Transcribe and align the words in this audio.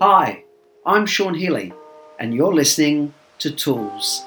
Hi, 0.00 0.44
I'm 0.84 1.06
Sean 1.06 1.34
Healy, 1.34 1.72
and 2.18 2.34
you're 2.34 2.52
listening 2.52 3.14
to 3.38 3.52
Tools. 3.52 4.24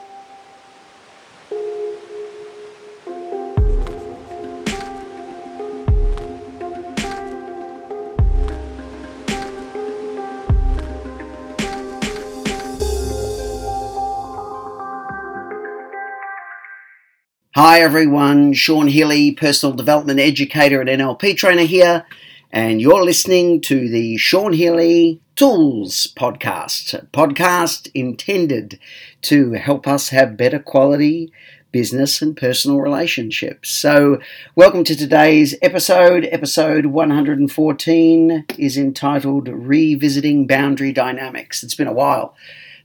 Hi 17.55 17.81
everyone, 17.81 18.53
Sean 18.53 18.87
Healy, 18.87 19.31
personal 19.33 19.75
development 19.75 20.19
educator 20.19 20.79
and 20.79 20.89
NLP 20.89 21.35
trainer 21.35 21.63
here, 21.63 22.05
and 22.51 22.79
you're 22.79 23.03
listening 23.03 23.59
to 23.61 23.89
the 23.89 24.15
Sean 24.17 24.53
Healy 24.53 25.19
Tools 25.35 26.07
podcast. 26.15 27.09
Podcast 27.11 27.91
intended 27.93 28.79
to 29.23 29.51
help 29.51 29.85
us 29.85 30.07
have 30.09 30.37
better 30.37 30.59
quality 30.59 31.29
business 31.73 32.21
and 32.21 32.37
personal 32.37 32.79
relationships. 32.79 33.69
So, 33.69 34.21
welcome 34.55 34.85
to 34.85 34.95
today's 34.95 35.53
episode. 35.61 36.25
Episode 36.31 36.85
114 36.85 38.45
is 38.57 38.77
entitled 38.77 39.49
Revisiting 39.49 40.47
Boundary 40.47 40.93
Dynamics. 40.93 41.63
It's 41.63 41.75
been 41.75 41.87
a 41.87 41.91
while 41.91 42.33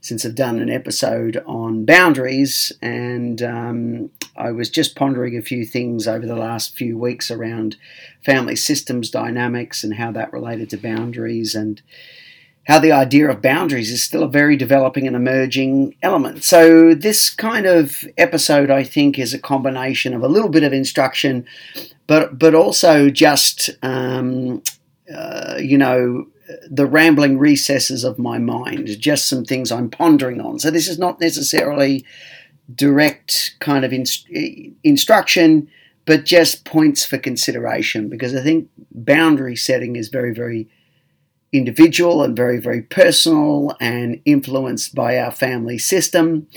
since 0.01 0.25
I've 0.25 0.35
done 0.35 0.59
an 0.59 0.69
episode 0.69 1.41
on 1.45 1.85
boundaries, 1.85 2.73
and 2.81 3.41
um, 3.41 4.09
I 4.35 4.51
was 4.51 4.69
just 4.69 4.97
pondering 4.97 5.37
a 5.37 5.41
few 5.41 5.63
things 5.63 6.05
over 6.05 6.25
the 6.25 6.35
last 6.35 6.75
few 6.75 6.97
weeks 6.97 7.31
around 7.31 7.77
family 8.25 8.57
systems 8.57 9.09
dynamics 9.09 9.85
and 9.85 9.93
how 9.93 10.11
that 10.11 10.33
related 10.33 10.69
to 10.71 10.77
boundaries, 10.77 11.55
and 11.55 11.81
how 12.71 12.79
the 12.79 12.93
idea 12.93 13.29
of 13.29 13.41
boundaries 13.41 13.91
is 13.91 14.01
still 14.01 14.23
a 14.23 14.29
very 14.29 14.55
developing 14.55 15.05
and 15.05 15.13
emerging 15.13 15.93
element. 16.01 16.41
So, 16.41 16.93
this 16.93 17.29
kind 17.29 17.65
of 17.65 18.05
episode, 18.17 18.71
I 18.71 18.85
think, 18.85 19.19
is 19.19 19.33
a 19.33 19.39
combination 19.39 20.13
of 20.13 20.23
a 20.23 20.29
little 20.29 20.47
bit 20.47 20.63
of 20.63 20.71
instruction, 20.71 21.45
but 22.07 22.39
but 22.39 22.55
also 22.55 23.09
just 23.09 23.71
um, 23.83 24.63
uh, 25.13 25.57
you 25.59 25.77
know 25.77 26.27
the 26.69 26.85
rambling 26.85 27.37
recesses 27.37 28.05
of 28.05 28.17
my 28.17 28.37
mind, 28.37 28.87
just 29.01 29.27
some 29.27 29.43
things 29.43 29.69
I'm 29.69 29.89
pondering 29.89 30.39
on. 30.39 30.57
So 30.57 30.71
this 30.71 30.87
is 30.87 30.97
not 30.97 31.19
necessarily 31.19 32.05
direct 32.73 33.55
kind 33.59 33.83
of 33.83 33.91
inst- 33.91 34.29
instruction, 34.81 35.67
but 36.05 36.23
just 36.23 36.63
points 36.63 37.03
for 37.03 37.17
consideration 37.17 38.07
because 38.07 38.33
I 38.33 38.41
think 38.41 38.69
boundary 38.93 39.57
setting 39.57 39.97
is 39.97 40.07
very, 40.07 40.33
very 40.33 40.69
individual 41.53 42.23
and 42.23 42.35
very, 42.35 42.59
very 42.59 42.81
personal 42.81 43.75
and 43.79 44.21
influenced 44.25 44.95
by 44.95 45.17
our 45.17 45.31
family 45.31 45.77
system 45.77 46.47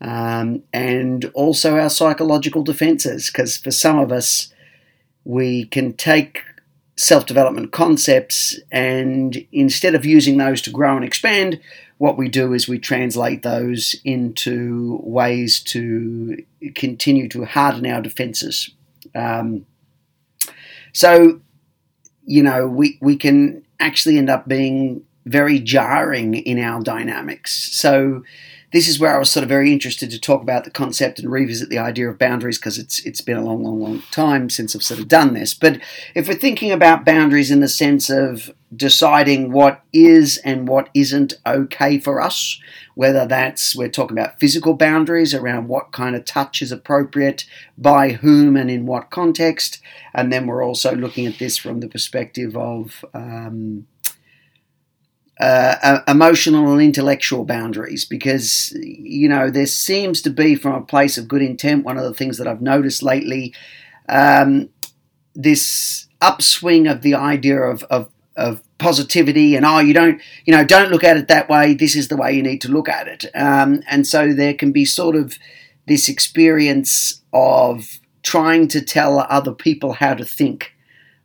um, 0.00 0.62
and 0.72 1.26
also 1.34 1.76
our 1.78 1.90
psychological 1.90 2.62
defenses. 2.62 3.30
Because 3.30 3.56
for 3.56 3.70
some 3.70 3.98
of 3.98 4.12
us, 4.12 4.52
we 5.24 5.66
can 5.66 5.92
take 5.92 6.42
self 6.96 7.26
development 7.26 7.72
concepts, 7.72 8.58
and 8.72 9.46
instead 9.52 9.94
of 9.94 10.04
using 10.04 10.36
those 10.36 10.60
to 10.62 10.70
grow 10.70 10.96
and 10.96 11.04
expand, 11.04 11.60
what 11.98 12.16
we 12.16 12.28
do 12.28 12.52
is 12.54 12.68
we 12.68 12.78
translate 12.78 13.42
those 13.42 13.96
into 14.04 15.00
ways 15.02 15.60
to 15.60 16.42
continue 16.74 17.28
to 17.28 17.44
harden 17.44 17.86
our 17.86 18.00
defenses. 18.00 18.70
Um, 19.14 19.66
so, 20.92 21.40
you 22.24 22.42
know, 22.42 22.66
we, 22.66 22.98
we 23.00 23.16
can 23.16 23.64
actually 23.80 24.18
end 24.18 24.30
up 24.30 24.48
being 24.48 25.02
very 25.26 25.58
jarring 25.58 26.34
in 26.34 26.58
our 26.58 26.82
dynamics. 26.82 27.52
So, 27.76 28.22
this 28.72 28.86
is 28.86 29.00
where 29.00 29.14
I 29.14 29.18
was 29.18 29.30
sort 29.30 29.42
of 29.42 29.48
very 29.48 29.72
interested 29.72 30.10
to 30.10 30.20
talk 30.20 30.42
about 30.42 30.64
the 30.64 30.70
concept 30.70 31.18
and 31.18 31.30
revisit 31.30 31.70
the 31.70 31.78
idea 31.78 32.08
of 32.08 32.18
boundaries 32.18 32.58
because 32.58 32.78
it's 32.78 33.04
it's 33.06 33.22
been 33.22 33.38
a 33.38 33.44
long, 33.44 33.62
long, 33.62 33.80
long 33.80 34.02
time 34.10 34.50
since 34.50 34.76
I've 34.76 34.82
sort 34.82 35.00
of 35.00 35.08
done 35.08 35.32
this. 35.32 35.54
But 35.54 35.80
if 36.14 36.28
we're 36.28 36.34
thinking 36.34 36.70
about 36.70 37.04
boundaries 37.04 37.50
in 37.50 37.60
the 37.60 37.68
sense 37.68 38.10
of 38.10 38.50
deciding 38.74 39.52
what 39.52 39.82
is 39.94 40.36
and 40.38 40.68
what 40.68 40.90
isn't 40.92 41.34
okay 41.46 41.98
for 41.98 42.20
us, 42.20 42.60
whether 42.94 43.26
that's 43.26 43.74
we're 43.74 43.88
talking 43.88 44.18
about 44.18 44.38
physical 44.38 44.74
boundaries 44.74 45.32
around 45.32 45.68
what 45.68 45.92
kind 45.92 46.14
of 46.14 46.26
touch 46.26 46.60
is 46.60 46.70
appropriate, 46.70 47.46
by 47.78 48.12
whom, 48.12 48.54
and 48.54 48.70
in 48.70 48.84
what 48.84 49.08
context, 49.08 49.80
and 50.12 50.30
then 50.30 50.46
we're 50.46 50.64
also 50.64 50.94
looking 50.94 51.24
at 51.24 51.38
this 51.38 51.56
from 51.56 51.80
the 51.80 51.88
perspective 51.88 52.54
of 52.54 53.04
um, 53.14 53.86
uh, 55.40 56.00
emotional 56.08 56.72
and 56.72 56.82
intellectual 56.82 57.44
boundaries 57.44 58.04
because 58.04 58.76
you 58.80 59.28
know 59.28 59.50
there 59.50 59.66
seems 59.66 60.20
to 60.22 60.30
be 60.30 60.54
from 60.56 60.74
a 60.74 60.84
place 60.84 61.16
of 61.16 61.28
good 61.28 61.42
intent 61.42 61.84
one 61.84 61.96
of 61.96 62.04
the 62.04 62.14
things 62.14 62.38
that 62.38 62.48
i've 62.48 62.60
noticed 62.60 63.02
lately 63.02 63.54
um, 64.08 64.68
this 65.34 66.08
upswing 66.20 66.86
of 66.86 67.02
the 67.02 67.14
idea 67.14 67.60
of, 67.60 67.82
of, 67.84 68.10
of 68.36 68.62
positivity 68.78 69.56
and 69.56 69.64
oh 69.64 69.78
you 69.78 69.94
don't 69.94 70.20
you 70.44 70.54
know 70.54 70.64
don't 70.64 70.90
look 70.90 71.04
at 71.04 71.16
it 71.16 71.28
that 71.28 71.48
way. 71.48 71.74
This 71.74 71.96
is 71.96 72.08
the 72.08 72.16
way 72.16 72.32
you 72.32 72.42
need 72.42 72.60
to 72.62 72.68
look 72.68 72.88
at 72.88 73.08
it. 73.08 73.26
Um, 73.34 73.82
and 73.88 74.06
so 74.06 74.32
there 74.32 74.54
can 74.54 74.72
be 74.72 74.84
sort 74.84 75.16
of 75.16 75.38
this 75.86 76.08
experience 76.08 77.22
of 77.32 77.98
trying 78.22 78.68
to 78.68 78.80
tell 78.80 79.20
other 79.20 79.52
people 79.52 79.94
how 79.94 80.14
to 80.14 80.24
think 80.24 80.74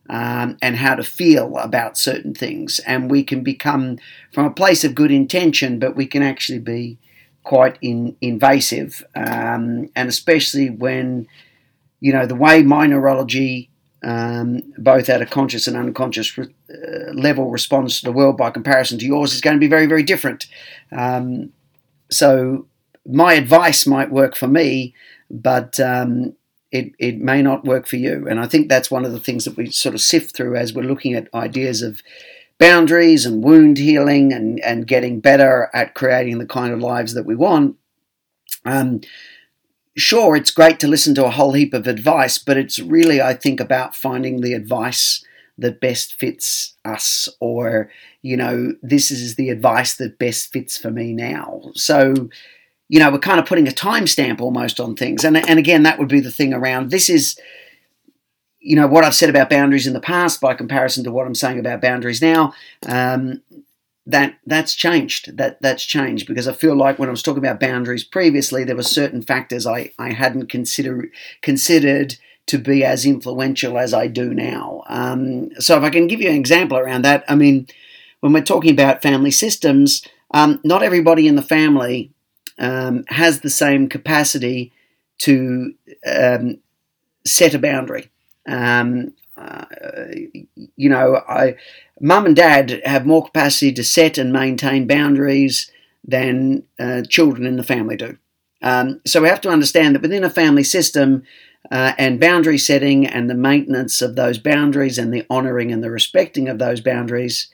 um, 0.10 0.58
and 0.62 0.76
how 0.78 0.96
to 0.96 1.04
feel 1.04 1.58
about 1.58 1.98
certain 1.98 2.34
things. 2.34 2.80
And 2.80 3.10
we 3.10 3.24
can 3.24 3.44
become 3.44 3.98
from 4.32 4.46
a 4.46 4.52
place 4.52 4.84
of 4.84 4.96
good 4.96 5.12
intention, 5.12 5.80
but 5.80 5.96
we 5.96 6.06
can 6.06 6.24
actually 6.24 6.60
be 6.60 6.98
quite 7.44 7.78
in, 7.82 8.16
invasive. 8.22 9.04
Um, 9.16 9.90
and 9.96 10.10
especially 10.10 10.70
when, 10.70 11.28
you 12.00 12.14
know, 12.14 12.26
the 12.26 12.36
way 12.36 12.64
my 12.64 12.86
neurology, 12.88 13.70
um, 14.04 14.62
both 14.78 15.10
at 15.10 15.22
a 15.22 15.26
conscious 15.26 15.68
and 15.68 15.78
unconscious 15.78 16.38
re- 16.38 16.54
uh, 16.70 17.14
level, 17.14 17.50
responds 17.50 18.00
to 18.00 18.06
the 18.06 18.12
world 18.12 18.38
by 18.38 18.50
comparison 18.50 19.00
to 19.00 19.06
yours 19.06 19.34
is 19.34 19.42
going 19.42 19.56
to 19.56 19.60
be 19.60 19.68
very, 19.68 19.86
very 19.86 20.04
different. 20.04 20.48
Um, 20.92 21.54
so 22.10 22.68
my 23.06 23.34
advice 23.34 23.86
might 23.88 24.12
work 24.12 24.36
for 24.36 24.48
me, 24.48 24.94
but 25.30 25.80
um, 25.80 26.36
it, 26.74 26.92
it 26.98 27.20
may 27.20 27.44
not 27.44 27.66
work 27.66 27.86
for 27.86 27.98
you. 27.98 28.28
And 28.28 28.40
I 28.40 28.48
think 28.48 28.68
that's 28.68 28.90
one 28.90 29.06
of 29.06 29.12
the 29.12 29.20
things 29.20 29.46
that 29.46 29.56
we 29.56 29.70
sort 29.70 29.94
of 29.94 30.02
sift 30.02 30.36
through 30.36 30.56
as 30.56 30.74
we're 30.74 30.82
looking 30.82 31.14
at 31.14 31.34
ideas 31.34 31.84
of 31.84 32.02
boundaries 32.58 33.28
and 33.28 33.44
wound 33.44 33.78
healing 33.78 34.34
and, 34.34 34.60
and 34.62 34.88
getting 34.88 35.20
better 35.20 35.70
at 35.74 35.94
creating 35.94 36.40
the 36.40 36.48
kind 36.48 36.74
of 36.74 36.80
lives 36.80 37.14
that 37.14 37.28
we 37.28 37.36
want. 37.36 37.76
Um, 38.66 39.02
sure, 39.96 40.36
it's 40.36 40.50
great 40.50 40.80
to 40.80 40.88
listen 40.88 41.14
to 41.16 41.26
a 41.26 41.30
whole 41.30 41.54
heap 41.54 41.76
of 41.76 41.86
advice, 41.86 42.40
but 42.40 42.58
it's 42.58 42.80
really, 42.80 43.22
I 43.22 43.36
think, 43.36 43.60
about 43.60 43.96
finding 43.96 44.42
the 44.42 44.54
advice 44.54 45.24
that 45.60 45.80
best 45.80 46.16
fits 46.16 46.76
us, 46.84 47.30
or, 47.40 47.92
you 48.24 48.36
know, 48.36 48.74
this 48.82 49.12
is 49.12 49.36
the 49.36 49.50
advice 49.50 49.94
that 49.98 50.18
best 50.18 50.52
fits 50.52 50.76
for 50.76 50.90
me 50.90 51.14
now. 51.14 51.62
So, 51.76 52.30
you 52.94 53.00
know, 53.00 53.10
we're 53.10 53.18
kind 53.18 53.40
of 53.40 53.48
putting 53.48 53.68
a 53.68 53.72
timestamp 53.72 54.40
almost 54.40 54.80
on 54.80 54.96
things. 54.96 55.24
And, 55.24 55.36
and 55.36 55.58
again, 55.58 55.82
that 55.82 55.98
would 55.98 56.10
be 56.10 56.20
the 56.20 56.30
thing 56.30 56.54
around 56.54 56.92
this 56.92 57.10
is, 57.10 57.40
you 58.60 58.76
know, 58.76 58.86
what 58.86 59.04
I've 59.04 59.16
said 59.16 59.32
about 59.32 59.50
boundaries 59.50 59.88
in 59.88 59.94
the 59.94 60.00
past 60.00 60.40
by 60.40 60.54
comparison 60.54 61.04
to 61.06 61.12
what 61.12 61.26
I'm 61.26 61.34
saying 61.34 61.58
about 61.58 61.82
boundaries 61.82 62.22
now. 62.22 62.54
Um, 62.88 63.42
that 64.06 64.38
that's 64.46 64.76
changed. 64.76 65.38
That 65.38 65.60
that's 65.60 65.84
changed 65.84 66.28
because 66.28 66.48
I 66.48 66.54
feel 66.54 66.76
like 66.76 67.00
when 67.00 67.10
I 67.10 67.12
was 67.12 67.24
talking 67.24 67.44
about 67.44 67.60
boundaries 67.60 68.04
previously, 68.04 68.64
there 68.64 68.76
were 68.76 68.84
certain 68.84 69.24
factors 69.24 69.66
I, 69.66 69.92
I 69.98 70.12
hadn't 70.12 70.50
consider 70.50 71.10
considered 71.42 72.18
to 72.46 72.60
be 72.60 72.86
as 72.86 73.08
influential 73.08 73.80
as 73.80 73.96
I 73.96 74.06
do 74.06 74.36
now. 74.36 74.84
Um, 74.86 75.50
so 75.60 75.76
if 75.78 75.84
I 75.84 75.90
can 75.90 76.06
give 76.06 76.22
you 76.22 76.30
an 76.30 76.36
example 76.36 76.78
around 76.78 77.06
that, 77.06 77.24
I 77.28 77.34
mean, 77.34 77.66
when 78.20 78.34
we're 78.34 78.44
talking 78.44 78.72
about 78.72 79.02
family 79.02 79.32
systems, 79.32 80.06
um, 80.30 80.60
not 80.64 80.84
everybody 80.84 81.28
in 81.28 81.36
the 81.36 81.42
family 81.42 82.13
um, 82.60 83.04
has 83.08 83.42
the 83.42 83.50
same 83.50 83.90
capacity 83.90 84.72
to 85.20 85.74
um, 86.06 86.60
set 87.26 87.54
a 87.54 87.60
boundary. 87.60 88.10
Um, 88.48 89.14
uh, 89.36 89.66
you 90.76 90.90
know, 90.90 91.22
I, 91.28 91.56
mum 92.00 92.26
and 92.26 92.36
dad 92.36 92.82
have 92.86 93.06
more 93.06 93.26
capacity 93.26 93.72
to 93.74 93.84
set 93.84 94.18
and 94.18 94.32
maintain 94.32 94.88
boundaries 94.88 95.72
than 96.04 96.64
uh, 96.80 97.02
children 97.10 97.48
in 97.48 97.58
the 97.58 97.64
family 97.64 97.96
do. 97.96 98.18
Um, 98.62 99.02
so 99.06 99.22
we 99.22 99.28
have 99.28 99.42
to 99.42 99.50
understand 99.50 99.96
that 99.96 100.02
within 100.02 100.24
a 100.24 100.30
family 100.30 100.64
system, 100.64 101.24
uh, 101.72 101.94
and 101.98 102.20
boundary 102.20 102.58
setting 102.58 103.06
and 103.06 103.30
the 103.30 103.36
maintenance 103.36 104.02
of 104.02 104.16
those 104.16 104.38
boundaries 104.38 104.98
and 104.98 105.14
the 105.14 105.26
honouring 105.30 105.72
and 105.72 105.84
the 105.84 105.92
respecting 105.92 106.50
of 106.50 106.60
those 106.60 106.82
boundaries, 106.82 107.50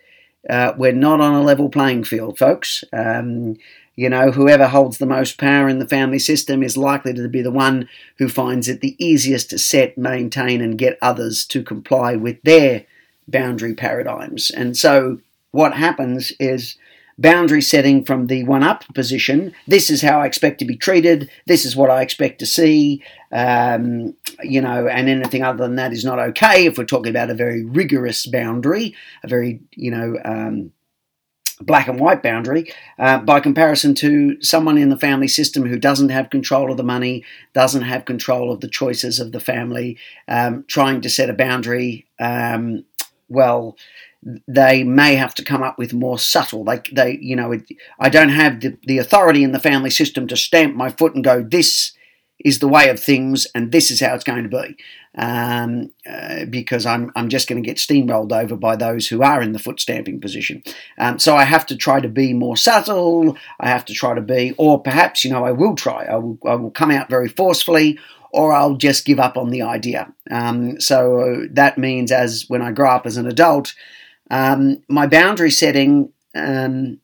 uh, 0.50 0.74
we're 0.78 0.92
not 0.92 1.22
on 1.22 1.34
a 1.34 1.44
level 1.44 1.70
playing 1.70 2.04
field, 2.04 2.38
folks. 2.38 2.84
Um, 2.92 3.58
you 4.00 4.10
know, 4.10 4.32
whoever 4.32 4.66
holds 4.66 4.98
the 4.98 5.06
most 5.06 5.38
power 5.38 5.68
in 5.68 5.80
the 5.80 5.88
family 5.88 6.20
system 6.20 6.64
is 6.64 6.78
likely 6.78 7.14
to 7.14 7.28
be 7.28 7.42
the 7.42 7.52
one 7.52 7.90
who 8.18 8.30
finds 8.30 8.70
it 8.70 8.80
the 8.80 8.96
easiest 8.98 9.50
to 9.50 9.60
set, 9.60 9.98
maintain, 9.98 10.62
and 10.62 10.78
get 10.78 10.98
others 11.02 11.46
to 11.48 11.62
comply 11.62 12.16
with 12.16 12.42
their 12.44 12.86
boundary 13.28 13.74
paradigms. 13.74 14.52
And 14.52 14.78
so, 14.78 15.20
what 15.52 15.74
happens 15.74 16.32
is 16.40 16.78
boundary 17.18 17.62
setting 17.62 18.06
from 18.06 18.28
the 18.28 18.46
one 18.46 18.64
up 18.64 18.86
position. 18.94 19.54
This 19.68 19.90
is 19.90 20.02
how 20.02 20.22
I 20.22 20.28
expect 20.28 20.60
to 20.60 20.66
be 20.66 20.78
treated. 20.78 21.30
This 21.46 21.66
is 21.66 21.76
what 21.76 21.90
I 21.90 22.02
expect 22.02 22.40
to 22.40 22.46
see. 22.46 23.04
Um, 23.34 24.16
you 24.42 24.62
know, 24.62 24.88
and 24.88 25.10
anything 25.10 25.44
other 25.44 25.66
than 25.66 25.76
that 25.76 25.92
is 25.92 26.06
not 26.06 26.20
okay. 26.20 26.68
If 26.68 26.78
we're 26.78 26.86
talking 26.86 27.10
about 27.10 27.32
a 27.32 27.36
very 27.36 27.66
rigorous 27.66 28.26
boundary, 28.26 28.96
a 29.26 29.28
very 29.28 29.60
you 29.76 29.92
know. 29.92 30.18
Um, 30.24 30.72
black 31.62 31.88
and 31.88 32.00
white 32.00 32.24
boundary 32.24 32.72
uh, 32.98 33.20
by 33.20 33.40
comparison 33.40 33.94
to 33.94 34.42
someone 34.42 34.78
in 34.78 34.90
the 34.90 34.98
family 34.98 35.28
system 35.28 35.66
who 35.66 35.78
doesn't 35.78 36.10
have 36.10 36.30
control 36.30 36.72
of 36.72 36.78
the 36.78 36.84
money, 36.84 37.24
doesn't 37.54 37.82
have 37.82 38.06
control 38.06 38.52
of 38.52 38.62
the 38.62 38.70
choices 38.70 39.20
of 39.20 39.32
the 39.32 39.40
family, 39.40 39.98
um, 40.28 40.64
trying 40.68 41.02
to 41.02 41.10
set 41.10 41.30
a 41.30 41.34
boundary. 41.34 42.06
Um, 42.20 42.86
well, 43.28 43.78
they 44.48 44.84
may 44.84 45.16
have 45.16 45.34
to 45.36 45.44
come 45.44 45.64
up 45.64 45.78
with 45.78 45.94
more 45.94 46.20
subtle. 46.20 46.64
Like 46.64 46.90
they, 46.92 47.18
you 47.22 47.36
know, 47.36 47.52
it, 47.54 47.64
I 48.00 48.10
don't 48.10 48.30
have 48.30 48.62
the, 48.62 48.78
the 48.86 48.98
authority 48.98 49.44
in 49.44 49.52
the 49.52 49.60
family 49.60 49.90
system 49.90 50.28
to 50.28 50.38
stamp 50.38 50.76
my 50.76 50.90
foot 50.90 51.16
and 51.16 51.24
go, 51.24 51.42
this 51.42 51.94
is 52.40 52.60
the 52.60 52.68
way 52.68 52.90
of 52.90 53.00
things, 53.00 53.48
and 53.54 53.72
this 53.72 53.92
is 53.92 54.00
how 54.00 54.16
it's 54.16 54.24
going 54.24 54.44
to 54.44 54.50
be. 54.50 54.78
Um, 55.22 55.92
uh, 56.10 56.46
because 56.46 56.86
I'm, 56.86 57.12
I'm 57.14 57.28
just 57.28 57.50
going 57.50 57.62
to 57.62 57.68
get 57.68 57.76
steamrolled 57.76 58.32
over 58.32 58.56
by 58.56 58.78
those 58.78 59.10
who 59.10 59.22
are 59.22 59.42
in 59.42 59.52
the 59.52 59.60
foot 59.60 59.82
stamping 59.82 60.22
position. 60.22 60.64
Um, 60.98 61.20
so 61.20 61.36
I 61.36 61.44
have 61.44 61.66
to 61.66 61.76
try 61.76 62.00
to 62.00 62.08
be 62.08 62.34
more 62.34 62.56
subtle. 62.56 63.36
I 63.60 63.68
have 63.68 63.84
to 63.86 63.94
try 63.94 64.16
to 64.16 64.22
be, 64.22 64.54
or 64.58 64.82
perhaps, 64.82 65.26
you 65.26 65.32
know, 65.32 65.44
I 65.44 65.52
will 65.52 65.76
try. 65.76 66.06
I 66.06 66.16
will, 66.16 66.38
I 66.46 66.56
will 66.56 66.72
come 66.72 66.90
out 66.90 67.10
very 67.10 67.28
forcefully, 67.28 68.00
or 68.32 68.54
I'll 68.54 68.76
just 68.76 69.04
give 69.04 69.20
up 69.20 69.36
on 69.36 69.50
the 69.50 69.62
idea. 69.62 70.14
Um, 70.32 70.80
so 70.80 71.48
that 71.52 71.78
means, 71.78 72.14
as 72.14 72.46
when 72.48 72.62
I 72.62 72.72
grow 72.72 72.92
up 72.92 73.06
as 73.06 73.18
an 73.18 73.28
adult, 73.28 73.76
um, 74.32 74.84
my 74.88 75.06
boundary 75.06 75.52
setting, 75.52 76.14
um, 76.34 77.02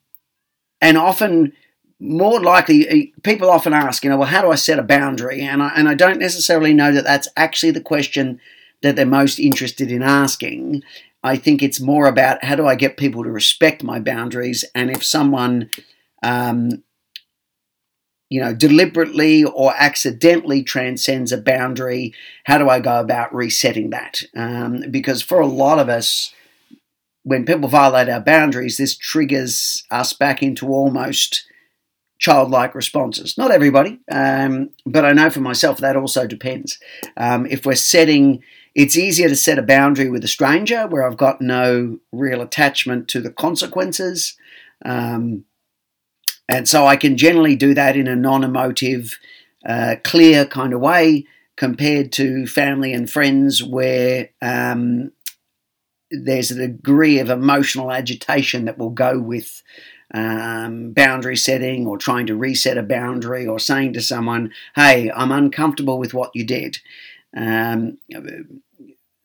and 0.79 0.97
often 0.97 1.51
more 1.99 2.41
likely, 2.41 2.87
eh, 2.87 3.05
people 3.23 3.49
often 3.49 3.73
ask, 3.73 4.03
you 4.03 4.09
know, 4.09 4.17
well, 4.17 4.27
how 4.27 4.41
do 4.41 4.51
I 4.51 4.55
set 4.55 4.79
a 4.79 4.83
boundary? 4.83 5.41
And 5.41 5.63
I, 5.63 5.71
and 5.75 5.87
I 5.87 5.93
don't 5.93 6.19
necessarily 6.19 6.73
know 6.73 6.91
that 6.91 7.05
that's 7.05 7.27
actually 7.37 7.71
the 7.71 7.81
question 7.81 8.39
that 8.81 8.95
they're 8.95 9.05
most 9.05 9.39
interested 9.39 9.91
in 9.91 10.03
asking. 10.03 10.83
I 11.23 11.37
think 11.37 11.63
it's 11.63 11.79
more 11.79 12.05
about 12.07 12.43
how 12.43 12.55
do 12.55 12.67
I 12.67 12.75
get 12.75 12.97
people 12.97 13.23
to 13.23 13.31
respect 13.31 13.83
my 13.83 13.99
boundaries, 13.99 14.63
and 14.75 14.91
if 14.91 15.03
someone, 15.03 15.71
um, 16.21 16.83
you 18.29 18.41
know, 18.41 18.53
deliberately 18.53 19.43
or 19.43 19.73
accidentally 19.75 20.61
transcends 20.61 21.31
a 21.31 21.41
boundary, 21.41 22.13
how 22.43 22.59
do 22.59 22.69
I 22.69 22.79
go 22.79 22.99
about 22.99 23.33
resetting 23.33 23.89
that? 23.89 24.21
Um, 24.35 24.83
because 24.91 25.23
for 25.23 25.39
a 25.39 25.47
lot 25.47 25.79
of 25.79 25.89
us, 25.89 26.31
when 27.23 27.43
people 27.43 27.69
violate 27.69 28.07
our 28.07 28.21
boundaries, 28.21 28.77
this 28.77 28.95
triggers 28.95 29.83
us 29.89 30.13
back 30.13 30.43
into 30.43 30.67
almost 30.67 31.47
childlike 32.19 32.75
responses. 32.75 33.37
Not 33.37 33.51
everybody, 33.51 33.99
um, 34.11 34.69
but 34.85 35.05
I 35.05 35.13
know 35.13 35.29
for 35.29 35.41
myself 35.41 35.79
that 35.79 35.95
also 35.95 36.27
depends. 36.27 36.79
Um, 37.17 37.45
if 37.45 37.65
we're 37.65 37.75
setting, 37.75 38.43
it's 38.73 38.97
easier 38.97 39.29
to 39.29 39.35
set 39.35 39.59
a 39.59 39.63
boundary 39.63 40.09
with 40.09 40.23
a 40.23 40.29
stranger 40.29 40.87
where 40.87 41.05
I've 41.05 41.17
got 41.17 41.41
no 41.41 41.99
real 42.11 42.41
attachment 42.41 43.07
to 43.09 43.21
the 43.21 43.31
consequences. 43.31 44.37
Um, 44.83 45.45
and 46.47 46.67
so 46.67 46.85
I 46.85 46.95
can 46.95 47.17
generally 47.17 47.55
do 47.55 47.73
that 47.73 47.97
in 47.97 48.07
a 48.07 48.15
non 48.15 48.43
emotive, 48.43 49.17
uh, 49.67 49.95
clear 50.03 50.45
kind 50.45 50.73
of 50.73 50.79
way 50.79 51.25
compared 51.57 52.11
to 52.11 52.45
family 52.47 52.93
and 52.93 53.09
friends 53.09 53.63
where 53.63 54.29
um, 54.41 55.11
there's 56.11 56.51
a 56.51 56.67
degree 56.67 57.19
of 57.19 57.29
emotional 57.29 57.91
agitation 57.91 58.65
that 58.65 58.77
will 58.77 58.89
go 58.89 59.19
with 59.19 59.63
um, 60.13 60.91
boundary 60.91 61.35
setting 61.35 61.87
or 61.87 61.97
trying 61.97 62.27
to 62.27 62.35
reset 62.35 62.77
a 62.77 62.83
boundary 62.83 63.47
or 63.47 63.59
saying 63.59 63.93
to 63.93 64.01
someone, 64.01 64.51
hey, 64.75 65.11
I'm 65.11 65.31
uncomfortable 65.31 65.99
with 65.99 66.13
what 66.13 66.31
you 66.33 66.45
did. 66.45 66.79
Um, 67.35 67.97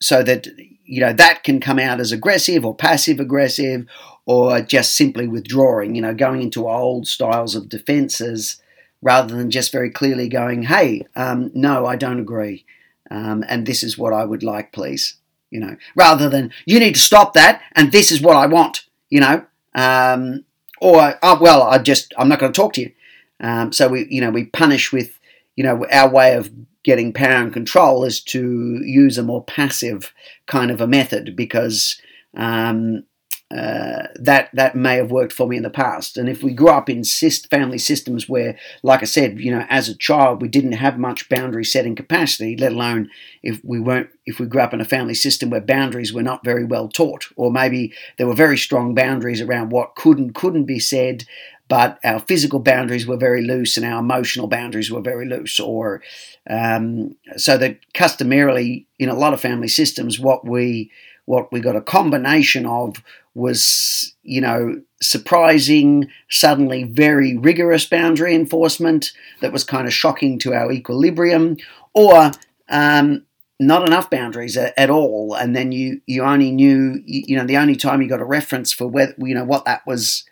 so 0.01 0.23
that 0.23 0.47
you 0.83 0.99
know 0.99 1.13
that 1.13 1.43
can 1.43 1.59
come 1.61 1.79
out 1.79 2.01
as 2.01 2.11
aggressive 2.11 2.65
or 2.65 2.75
passive 2.75 3.19
aggressive 3.19 3.85
or 4.25 4.59
just 4.61 4.95
simply 4.97 5.27
withdrawing 5.27 5.95
you 5.95 6.01
know 6.01 6.13
going 6.13 6.41
into 6.41 6.67
old 6.67 7.07
styles 7.07 7.55
of 7.55 7.69
defenses 7.69 8.61
rather 9.01 9.33
than 9.33 9.49
just 9.49 9.71
very 9.71 9.89
clearly 9.89 10.27
going 10.27 10.63
hey 10.63 11.05
um, 11.15 11.51
no 11.53 11.85
i 11.85 11.95
don't 11.95 12.19
agree 12.19 12.65
um, 13.11 13.45
and 13.47 13.65
this 13.65 13.83
is 13.83 13.97
what 13.97 14.11
i 14.11 14.25
would 14.25 14.43
like 14.43 14.73
please 14.73 15.21
you 15.51 15.59
know, 15.59 15.75
rather 15.95 16.29
than 16.29 16.51
you 16.65 16.79
need 16.79 16.95
to 16.95 17.01
stop 17.01 17.33
that 17.33 17.61
and 17.73 17.91
this 17.91 18.11
is 18.11 18.21
what 18.21 18.37
I 18.37 18.47
want, 18.47 18.85
you 19.09 19.19
know, 19.19 19.45
um, 19.75 20.45
or 20.81 21.17
oh, 21.21 21.37
well, 21.39 21.63
I 21.63 21.77
just 21.77 22.13
I'm 22.17 22.27
not 22.27 22.39
going 22.39 22.51
to 22.51 22.59
talk 22.59 22.73
to 22.73 22.81
you. 22.81 22.91
Um, 23.39 23.71
so 23.71 23.87
we, 23.87 24.07
you 24.09 24.19
know, 24.19 24.31
we 24.31 24.45
punish 24.45 24.91
with, 24.91 25.19
you 25.55 25.63
know, 25.63 25.85
our 25.91 26.09
way 26.09 26.35
of 26.35 26.51
getting 26.83 27.13
power 27.13 27.43
and 27.43 27.53
control 27.53 28.03
is 28.03 28.21
to 28.21 28.81
use 28.83 29.17
a 29.17 29.23
more 29.23 29.43
passive 29.43 30.13
kind 30.47 30.71
of 30.71 30.81
a 30.81 30.87
method 30.87 31.35
because 31.35 32.01
um, 32.35 33.03
uh, 33.51 34.07
that 34.15 34.49
that 34.53 34.75
may 34.75 34.95
have 34.95 35.11
worked 35.11 35.33
for 35.33 35.47
me 35.47 35.57
in 35.57 35.63
the 35.63 35.69
past. 35.69 36.17
And 36.17 36.29
if 36.29 36.41
we 36.41 36.53
grew 36.53 36.69
up 36.69 36.89
in 36.89 37.03
family 37.03 37.77
systems 37.77 38.29
where, 38.29 38.57
like 38.81 39.01
I 39.01 39.05
said, 39.05 39.39
you 39.39 39.51
know, 39.51 39.65
as 39.69 39.89
a 39.89 39.97
child 39.97 40.41
we 40.41 40.47
didn't 40.47 40.73
have 40.73 40.97
much 40.97 41.27
boundary 41.27 41.65
setting 41.65 41.95
capacity, 41.95 42.55
let 42.55 42.71
alone 42.71 43.09
if 43.43 43.59
we 43.63 43.79
weren't 43.79 44.09
if 44.25 44.39
we 44.39 44.45
grew 44.45 44.61
up 44.61 44.73
in 44.73 44.79
a 44.79 44.85
family 44.85 45.15
system 45.15 45.49
where 45.49 45.59
boundaries 45.59 46.13
were 46.13 46.23
not 46.23 46.45
very 46.45 46.63
well 46.63 46.87
taught, 46.87 47.25
or 47.35 47.51
maybe 47.51 47.93
there 48.17 48.27
were 48.27 48.35
very 48.35 48.57
strong 48.57 48.95
boundaries 48.95 49.41
around 49.41 49.71
what 49.71 49.95
could 49.95 50.17
and 50.17 50.33
couldn't 50.33 50.65
be 50.65 50.79
said, 50.79 51.25
but 51.67 51.99
our 52.05 52.19
physical 52.19 52.59
boundaries 52.59 53.05
were 53.05 53.17
very 53.17 53.41
loose 53.41 53.75
and 53.75 53.85
our 53.85 53.99
emotional 53.99 54.47
boundaries 54.47 54.91
were 54.91 55.01
very 55.01 55.27
loose, 55.27 55.59
or 55.59 56.01
um, 56.49 57.15
so 57.35 57.57
that 57.57 57.79
customarily 57.93 58.87
in 58.97 59.09
a 59.09 59.15
lot 59.15 59.33
of 59.33 59.41
family 59.41 59.67
systems, 59.67 60.19
what 60.19 60.45
we 60.45 60.89
what 61.25 61.51
we 61.51 61.59
got 61.59 61.75
a 61.75 61.81
combination 61.81 62.65
of 62.65 63.01
was, 63.33 64.13
you 64.23 64.41
know, 64.41 64.81
surprising, 65.01 66.09
suddenly 66.29 66.83
very 66.83 67.37
rigorous 67.37 67.85
boundary 67.85 68.35
enforcement 68.35 69.11
that 69.41 69.53
was 69.53 69.63
kind 69.63 69.87
of 69.87 69.93
shocking 69.93 70.37
to 70.39 70.53
our 70.53 70.71
equilibrium, 70.71 71.57
or 71.93 72.31
um, 72.69 73.25
not 73.59 73.85
enough 73.85 74.09
boundaries 74.09 74.57
at, 74.57 74.73
at, 74.77 74.89
all, 74.89 75.33
and 75.33 75.55
then 75.55 75.71
you 75.71 76.01
you 76.05 76.23
only 76.23 76.51
knew, 76.51 77.01
you, 77.05 77.23
you 77.27 77.37
know, 77.37 77.45
the 77.45 77.57
only 77.57 77.75
time 77.75 78.01
you 78.01 78.09
got 78.09 78.21
a 78.21 78.25
reference 78.25 78.71
for 78.71 78.87
whether 78.87 79.15
you 79.17 79.33
know 79.33 79.45
what 79.45 79.65
that 79.65 79.85
was 79.87 80.25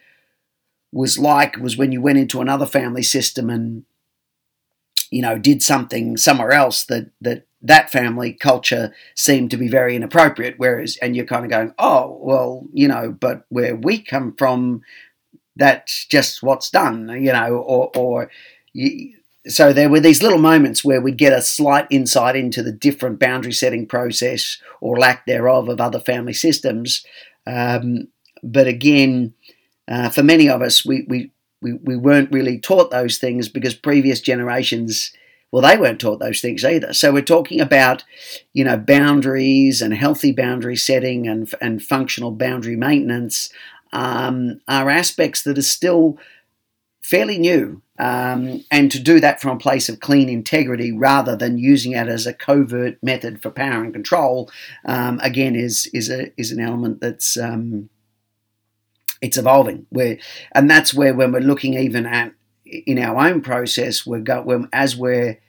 was 0.91 1.19
like 1.19 1.57
was 1.57 1.77
when 1.77 1.91
you 1.91 2.01
went 2.01 2.17
into 2.17 2.41
another 2.41 2.65
family 2.65 3.03
system 3.03 3.49
and 3.49 3.85
you 5.11 5.21
know 5.21 5.37
did 5.37 5.61
something 5.61 6.17
somewhere 6.17 6.51
else 6.51 6.83
that 6.85 7.11
that 7.21 7.45
that 7.61 7.91
family 7.91 8.33
culture 8.33 8.93
seemed 9.15 9.51
to 9.51 9.57
be 9.57 9.67
very 9.67 9.95
inappropriate. 9.95 10.55
Whereas, 10.57 10.97
and 11.01 11.15
you're 11.15 11.25
kind 11.25 11.45
of 11.45 11.51
going, 11.51 11.73
oh, 11.77 12.17
well, 12.21 12.65
you 12.73 12.87
know, 12.87 13.11
but 13.11 13.45
where 13.49 13.75
we 13.75 14.01
come 14.01 14.35
from, 14.37 14.81
that's 15.55 16.05
just 16.05 16.41
what's 16.41 16.69
done, 16.69 17.09
you 17.21 17.33
know, 17.33 17.57
or, 17.57 17.91
or 17.95 18.31
you, 18.71 19.13
so 19.47 19.73
there 19.73 19.89
were 19.89 19.99
these 19.99 20.21
little 20.21 20.39
moments 20.39 20.83
where 20.83 21.01
we'd 21.01 21.17
get 21.17 21.33
a 21.33 21.41
slight 21.41 21.87
insight 21.89 22.35
into 22.35 22.61
the 22.61 22.71
different 22.71 23.19
boundary 23.19 23.53
setting 23.53 23.85
process 23.85 24.57
or 24.79 24.99
lack 24.99 25.25
thereof 25.25 25.69
of 25.69 25.81
other 25.81 25.99
family 25.99 26.33
systems. 26.33 27.05
Um, 27.47 28.09
but 28.43 28.67
again, 28.67 29.33
uh, 29.87 30.09
for 30.09 30.23
many 30.23 30.49
of 30.49 30.61
us, 30.61 30.85
we, 30.85 31.05
we, 31.07 31.31
we, 31.61 31.73
we 31.73 31.97
weren't 31.97 32.31
really 32.31 32.59
taught 32.59 32.91
those 32.91 33.17
things 33.17 33.49
because 33.49 33.73
previous 33.73 34.21
generations 34.21 35.11
well, 35.51 35.63
they 35.63 35.77
weren't 35.77 35.99
taught 35.99 36.19
those 36.19 36.41
things 36.41 36.63
either. 36.63 36.93
So 36.93 37.11
we're 37.11 37.21
talking 37.21 37.59
about, 37.59 38.03
you 38.53 38.63
know, 38.63 38.77
boundaries 38.77 39.81
and 39.81 39.93
healthy 39.93 40.31
boundary 40.31 40.75
setting 40.75 41.27
and, 41.27 41.51
and 41.59 41.81
functional 41.81 42.31
boundary 42.31 42.75
maintenance 42.75 43.51
um, 43.91 44.61
are 44.67 44.89
aspects 44.89 45.41
that 45.43 45.57
are 45.57 45.63
still 45.63 46.17
fairly 47.01 47.39
new. 47.39 47.81
Um, 47.97 48.63
and 48.71 48.91
to 48.91 48.99
do 48.99 49.19
that 49.19 49.41
from 49.41 49.57
a 49.57 49.59
place 49.59 49.89
of 49.89 49.99
clean 49.99 50.29
integrity 50.29 50.91
rather 50.91 51.35
than 51.35 51.57
using 51.57 51.91
it 51.93 52.07
as 52.07 52.25
a 52.25 52.33
covert 52.33 53.01
method 53.03 53.41
for 53.41 53.49
power 53.49 53.83
and 53.83 53.93
control, 53.93 54.49
um, 54.85 55.19
again, 55.21 55.55
is 55.55 55.89
is 55.93 56.09
a 56.09 56.31
is 56.39 56.51
an 56.51 56.61
element 56.61 57.01
that's 57.01 57.35
um, 57.37 57.89
it's 59.21 59.37
evolving. 59.37 59.85
Where 59.89 60.17
and 60.53 60.69
that's 60.69 60.93
where 60.93 61.13
when 61.13 61.33
we're 61.33 61.39
looking 61.41 61.73
even 61.73 62.05
at 62.05 62.31
in 62.69 62.99
our 62.99 63.27
own 63.27 63.41
process, 63.41 64.05
we're 64.05 64.19
go, 64.19 64.67
as 64.71 64.95
we're 64.95 65.39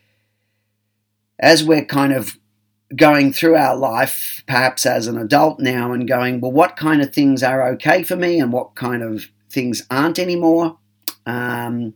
as 1.39 1.65
we're 1.65 1.85
kind 1.85 2.13
of 2.13 2.39
going 2.95 3.33
through 3.33 3.57
our 3.57 3.77
life, 3.77 4.45
perhaps 4.47 4.85
as 4.85 5.07
an 5.07 5.17
adult 5.17 5.59
now, 5.59 5.93
and 5.93 6.07
going, 6.07 6.41
well, 6.41 6.53
what 6.53 6.77
kind 6.77 7.01
of 7.01 7.13
things 7.13 7.43
are 7.43 7.69
okay 7.71 8.03
for 8.03 8.17
me, 8.17 8.39
and 8.39 8.53
what 8.53 8.75
kind 8.75 9.03
of 9.03 9.27
things 9.51 9.87
aren't 9.91 10.19
anymore, 10.19 10.79
um, 11.27 11.93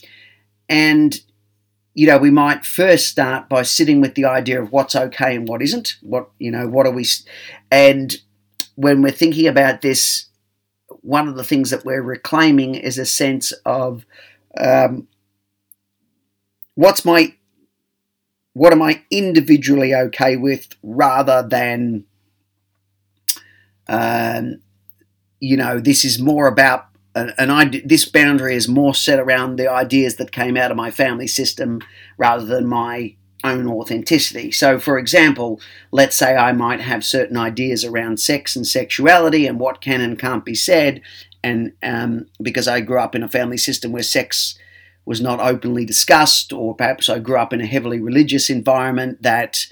and 0.68 1.20
you 1.94 2.08
know, 2.08 2.18
we 2.18 2.30
might 2.30 2.66
first 2.66 3.06
start 3.06 3.48
by 3.48 3.62
sitting 3.62 4.00
with 4.00 4.16
the 4.16 4.24
idea 4.24 4.60
of 4.60 4.72
what's 4.72 4.96
okay 4.96 5.36
and 5.36 5.46
what 5.46 5.62
isn't. 5.62 5.96
What 6.02 6.28
you 6.38 6.50
know, 6.50 6.66
what 6.66 6.86
are 6.86 6.92
we? 6.92 7.06
And 7.70 8.16
when 8.74 9.00
we're 9.00 9.12
thinking 9.12 9.46
about 9.46 9.80
this, 9.80 10.26
one 11.02 11.28
of 11.28 11.36
the 11.36 11.44
things 11.44 11.70
that 11.70 11.84
we're 11.84 12.02
reclaiming 12.02 12.74
is 12.74 12.98
a 12.98 13.06
sense 13.06 13.52
of 13.64 14.04
um, 14.58 15.06
what's 16.74 17.04
my 17.04 17.34
what 18.52 18.72
am 18.72 18.82
I 18.82 19.02
individually 19.10 19.94
okay 19.94 20.36
with 20.36 20.68
rather 20.82 21.46
than 21.46 22.04
um, 23.88 24.60
you 25.40 25.56
know 25.56 25.80
this 25.80 26.04
is 26.04 26.20
more 26.20 26.46
about 26.46 26.86
and 27.14 27.52
I 27.52 27.82
this 27.84 28.04
boundary 28.04 28.56
is 28.56 28.68
more 28.68 28.94
set 28.94 29.20
around 29.20 29.56
the 29.56 29.70
ideas 29.70 30.16
that 30.16 30.32
came 30.32 30.56
out 30.56 30.70
of 30.70 30.76
my 30.76 30.90
family 30.90 31.26
system 31.26 31.80
rather 32.16 32.44
than 32.44 32.66
my 32.66 33.14
own 33.44 33.68
authenticity. 33.68 34.50
So, 34.50 34.78
for 34.80 34.98
example, 34.98 35.60
let's 35.92 36.16
say 36.16 36.34
I 36.34 36.52
might 36.52 36.80
have 36.80 37.04
certain 37.04 37.36
ideas 37.36 37.84
around 37.84 38.18
sex 38.18 38.56
and 38.56 38.66
sexuality 38.66 39.46
and 39.46 39.60
what 39.60 39.82
can 39.82 40.00
and 40.00 40.18
can't 40.18 40.44
be 40.44 40.54
said, 40.54 41.02
and 41.42 41.72
um, 41.82 42.26
because 42.42 42.66
I 42.66 42.80
grew 42.80 42.98
up 42.98 43.14
in 43.14 43.22
a 43.22 43.28
family 43.28 43.58
system 43.58 43.92
where 43.92 44.02
sex 44.02 44.58
was 45.06 45.20
not 45.20 45.40
openly 45.40 45.84
discussed, 45.84 46.52
or 46.52 46.74
perhaps 46.74 47.08
I 47.08 47.18
grew 47.18 47.38
up 47.38 47.52
in 47.52 47.60
a 47.60 47.66
heavily 47.66 48.00
religious 48.00 48.48
environment 48.48 49.22
that 49.22 49.66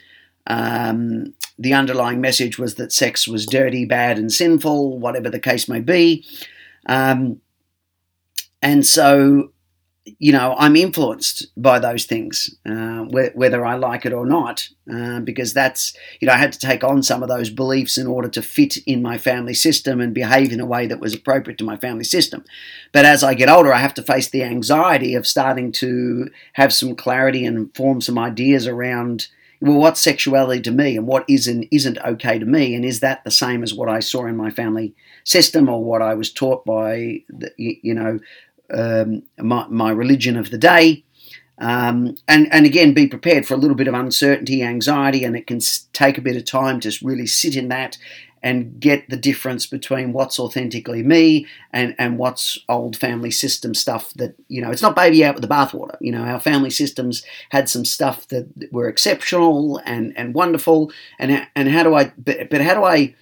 um, 0.47 1.35
the 1.59 1.73
underlying 1.73 2.21
message 2.21 2.59
was 2.59 2.75
that 2.75 2.93
sex 2.93 3.29
was 3.29 3.47
dirty, 3.47 3.85
bad, 3.85 4.19
and 4.19 4.33
sinful, 4.33 4.99
whatever 4.99 5.31
the 5.31 5.41
case 5.41 5.69
may 5.69 5.81
be. 5.81 6.25
Um, 6.87 7.41
and 8.61 8.87
so 8.87 9.52
you 10.05 10.33
know, 10.33 10.57
I'm 10.59 10.75
influenced 10.75 11.47
by 11.57 11.79
those 11.79 12.07
things, 12.07 12.57
uh, 12.67 13.05
whether 13.05 13.65
I 13.65 13.77
like 13.77 14.05
it 14.05 14.13
or 14.13 14.27
not, 14.27 14.69
uh, 14.93 15.21
because 15.21 15.55
that's, 15.55 15.95
you 16.21 16.27
know, 16.27 16.35
I 16.35 16.39
had 16.39 16.53
to 16.55 16.59
take 16.59 16.83
on 16.83 17.05
some 17.05 17.23
of 17.23 17.29
those 17.29 17.51
beliefs 17.51 17.97
in 17.97 18.09
order 18.09 18.29
to 18.31 18.43
fit 18.43 18.79
in 18.79 19.01
my 19.01 19.17
family 19.17 19.55
system 19.55 20.01
and 20.01 20.13
behave 20.13 20.53
in 20.53 20.59
a 20.59 20.67
way 20.67 20.89
that 20.89 20.99
was 20.99 21.15
appropriate 21.15 21.59
to 21.59 21.65
my 21.65 21.77
family 21.77 22.03
system. 22.03 22.45
But 22.91 23.05
as 23.05 23.23
I 23.23 23.35
get 23.35 23.49
older, 23.49 23.73
I 23.73 23.79
have 23.79 23.95
to 23.95 24.03
face 24.03 24.29
the 24.29 24.43
anxiety 24.43 25.15
of 25.15 25.27
starting 25.27 25.71
to 25.73 26.29
have 26.55 26.73
some 26.73 26.97
clarity 26.97 27.47
and 27.47 27.75
form 27.77 28.01
some 28.01 28.19
ideas 28.19 28.67
around, 28.67 29.29
well, 29.61 29.79
what's 29.79 30.01
sexuality 30.01 30.63
to 30.63 30.73
me 30.73 30.97
and 30.97 31.07
what 31.07 31.25
is 31.29 31.47
and 31.47 31.69
isn't 31.71 31.99
okay 31.99 32.41
to 32.41 32.47
me, 32.47 32.75
and 32.75 32.85
is 32.85 32.99
that 33.01 33.23
the 33.23 33.31
same 33.31 33.63
as 33.63 33.73
what 33.73 33.89
I 33.89 34.01
saw 34.01 34.27
in 34.27 34.37
my 34.37 34.51
family 34.51 34.97
system 35.23 35.69
or 35.69 35.85
what 35.85 36.03
I 36.03 36.15
was 36.15 36.33
taught 36.33 36.65
by, 36.65 37.23
the, 37.29 37.53
you 37.57 37.95
know, 37.95 38.19
um, 38.73 39.23
my, 39.39 39.67
my, 39.69 39.91
religion 39.91 40.37
of 40.37 40.51
the 40.51 40.59
day. 40.59 41.05
Um, 41.59 42.17
and, 42.27 42.53
and 42.53 42.67
again, 42.67 42.95
be 42.95 43.07
prepared 43.07 43.47
for 43.47 43.55
a 43.55 43.57
little 43.57 43.77
bit 43.77 43.87
of 43.87 43.95
uncertainty, 43.95 44.63
anxiety, 44.63 45.25
and 45.25 45.37
it 45.37 45.47
can 45.47 45.61
take 45.93 46.19
a 46.19 46.23
bit 46.23 46.37
of 46.37 46.45
time 46.45 46.81
to 46.81 46.93
really 47.03 47.27
sit 47.27 47.57
in 47.57 47.69
that 47.69 47.99
and 48.43 48.81
get 48.81 49.09
the 49.09 49.17
difference 49.17 49.67
between 49.67 50.13
what's 50.13 50.41
authentically 50.41 51.03
me 51.03 51.47
and, 51.73 51.95
and 51.99 52.19
what's 52.19 52.59
old 52.69 52.97
family 52.97 53.31
system 53.31 53.75
stuff 53.75 54.13
that, 54.15 54.35
you 54.49 54.61
know, 54.61 54.71
it's 54.71 54.83
not 54.83 54.97
baby 54.97 55.25
out 55.25 55.37
with 55.37 55.43
the 55.43 55.55
bathwater. 55.55 55.97
You 56.01 56.11
know, 56.11 56.23
our 56.23 56.41
family 56.41 56.71
systems 56.71 57.25
had 57.51 57.69
some 57.69 57.85
stuff 57.85 58.27
that 58.29 58.49
were 58.73 58.89
exceptional 58.89 59.81
and, 59.85 60.13
and 60.17 60.35
wonderful. 60.35 60.91
And, 61.21 61.47
and 61.55 61.69
how 61.69 61.85
do 61.85 61.95
I, 61.95 62.13
but, 62.19 62.51
but 62.51 62.61
how 62.61 62.75
do 62.75 62.83
I, 62.83 63.15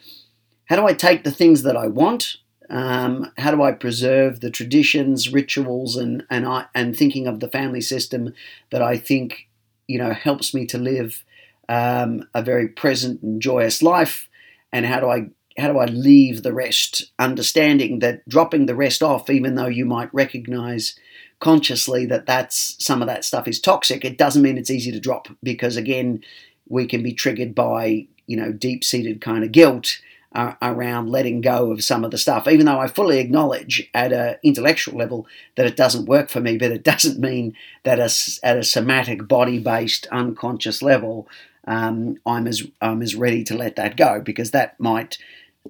how 0.64 0.76
do 0.76 0.86
I 0.86 0.94
take 0.94 1.24
the 1.24 1.32
things 1.32 1.62
that 1.64 1.76
I 1.76 1.88
want 1.88 2.36
um, 2.70 3.32
how 3.36 3.50
do 3.50 3.62
I 3.62 3.72
preserve 3.72 4.40
the 4.40 4.50
traditions, 4.50 5.32
rituals, 5.32 5.96
and 5.96 6.24
and 6.30 6.46
I 6.46 6.66
and 6.74 6.96
thinking 6.96 7.26
of 7.26 7.40
the 7.40 7.48
family 7.48 7.80
system 7.80 8.32
that 8.70 8.80
I 8.80 8.96
think 8.96 9.48
you 9.88 9.98
know 9.98 10.12
helps 10.12 10.54
me 10.54 10.66
to 10.66 10.78
live 10.78 11.24
um, 11.68 12.28
a 12.32 12.42
very 12.42 12.68
present 12.68 13.22
and 13.22 13.42
joyous 13.42 13.82
life, 13.82 14.28
and 14.72 14.86
how 14.86 15.00
do 15.00 15.08
I 15.08 15.30
how 15.58 15.72
do 15.72 15.78
I 15.78 15.86
leave 15.86 16.42
the 16.42 16.52
rest, 16.52 17.10
understanding 17.18 17.98
that 17.98 18.26
dropping 18.28 18.66
the 18.66 18.76
rest 18.76 19.02
off, 19.02 19.28
even 19.28 19.56
though 19.56 19.66
you 19.66 19.84
might 19.84 20.14
recognize 20.14 20.96
consciously 21.40 22.06
that 22.06 22.26
that's 22.26 22.76
some 22.82 23.02
of 23.02 23.08
that 23.08 23.24
stuff 23.24 23.48
is 23.48 23.60
toxic, 23.60 24.04
it 24.04 24.16
doesn't 24.16 24.42
mean 24.42 24.56
it's 24.56 24.70
easy 24.70 24.92
to 24.92 25.00
drop 25.00 25.26
because 25.42 25.76
again, 25.76 26.22
we 26.68 26.86
can 26.86 27.02
be 27.02 27.12
triggered 27.12 27.52
by 27.52 28.06
you 28.28 28.36
know 28.36 28.52
deep 28.52 28.84
seated 28.84 29.20
kind 29.20 29.42
of 29.42 29.50
guilt 29.50 29.98
uh, 30.34 30.54
around 30.62 31.10
letting 31.10 31.40
go 31.40 31.72
of 31.72 31.82
some 31.82 32.04
of 32.04 32.10
the 32.10 32.18
stuff, 32.18 32.46
even 32.46 32.66
though 32.66 32.78
I 32.78 32.86
fully 32.86 33.18
acknowledge 33.18 33.88
at 33.92 34.12
an 34.12 34.36
intellectual 34.42 34.96
level 34.96 35.26
that 35.56 35.66
it 35.66 35.76
doesn't 35.76 36.06
work 36.06 36.28
for 36.28 36.40
me, 36.40 36.56
but 36.56 36.70
it 36.70 36.84
doesn't 36.84 37.18
mean 37.18 37.54
that 37.82 37.98
a, 37.98 38.10
at 38.46 38.58
a 38.58 38.64
somatic, 38.64 39.26
body 39.26 39.58
based, 39.58 40.06
unconscious 40.12 40.82
level, 40.82 41.28
um, 41.66 42.16
I'm, 42.24 42.46
as, 42.46 42.62
I'm 42.80 43.02
as 43.02 43.14
ready 43.14 43.44
to 43.44 43.56
let 43.56 43.76
that 43.76 43.96
go 43.96 44.20
because 44.20 44.52
that 44.52 44.78
might 44.78 45.18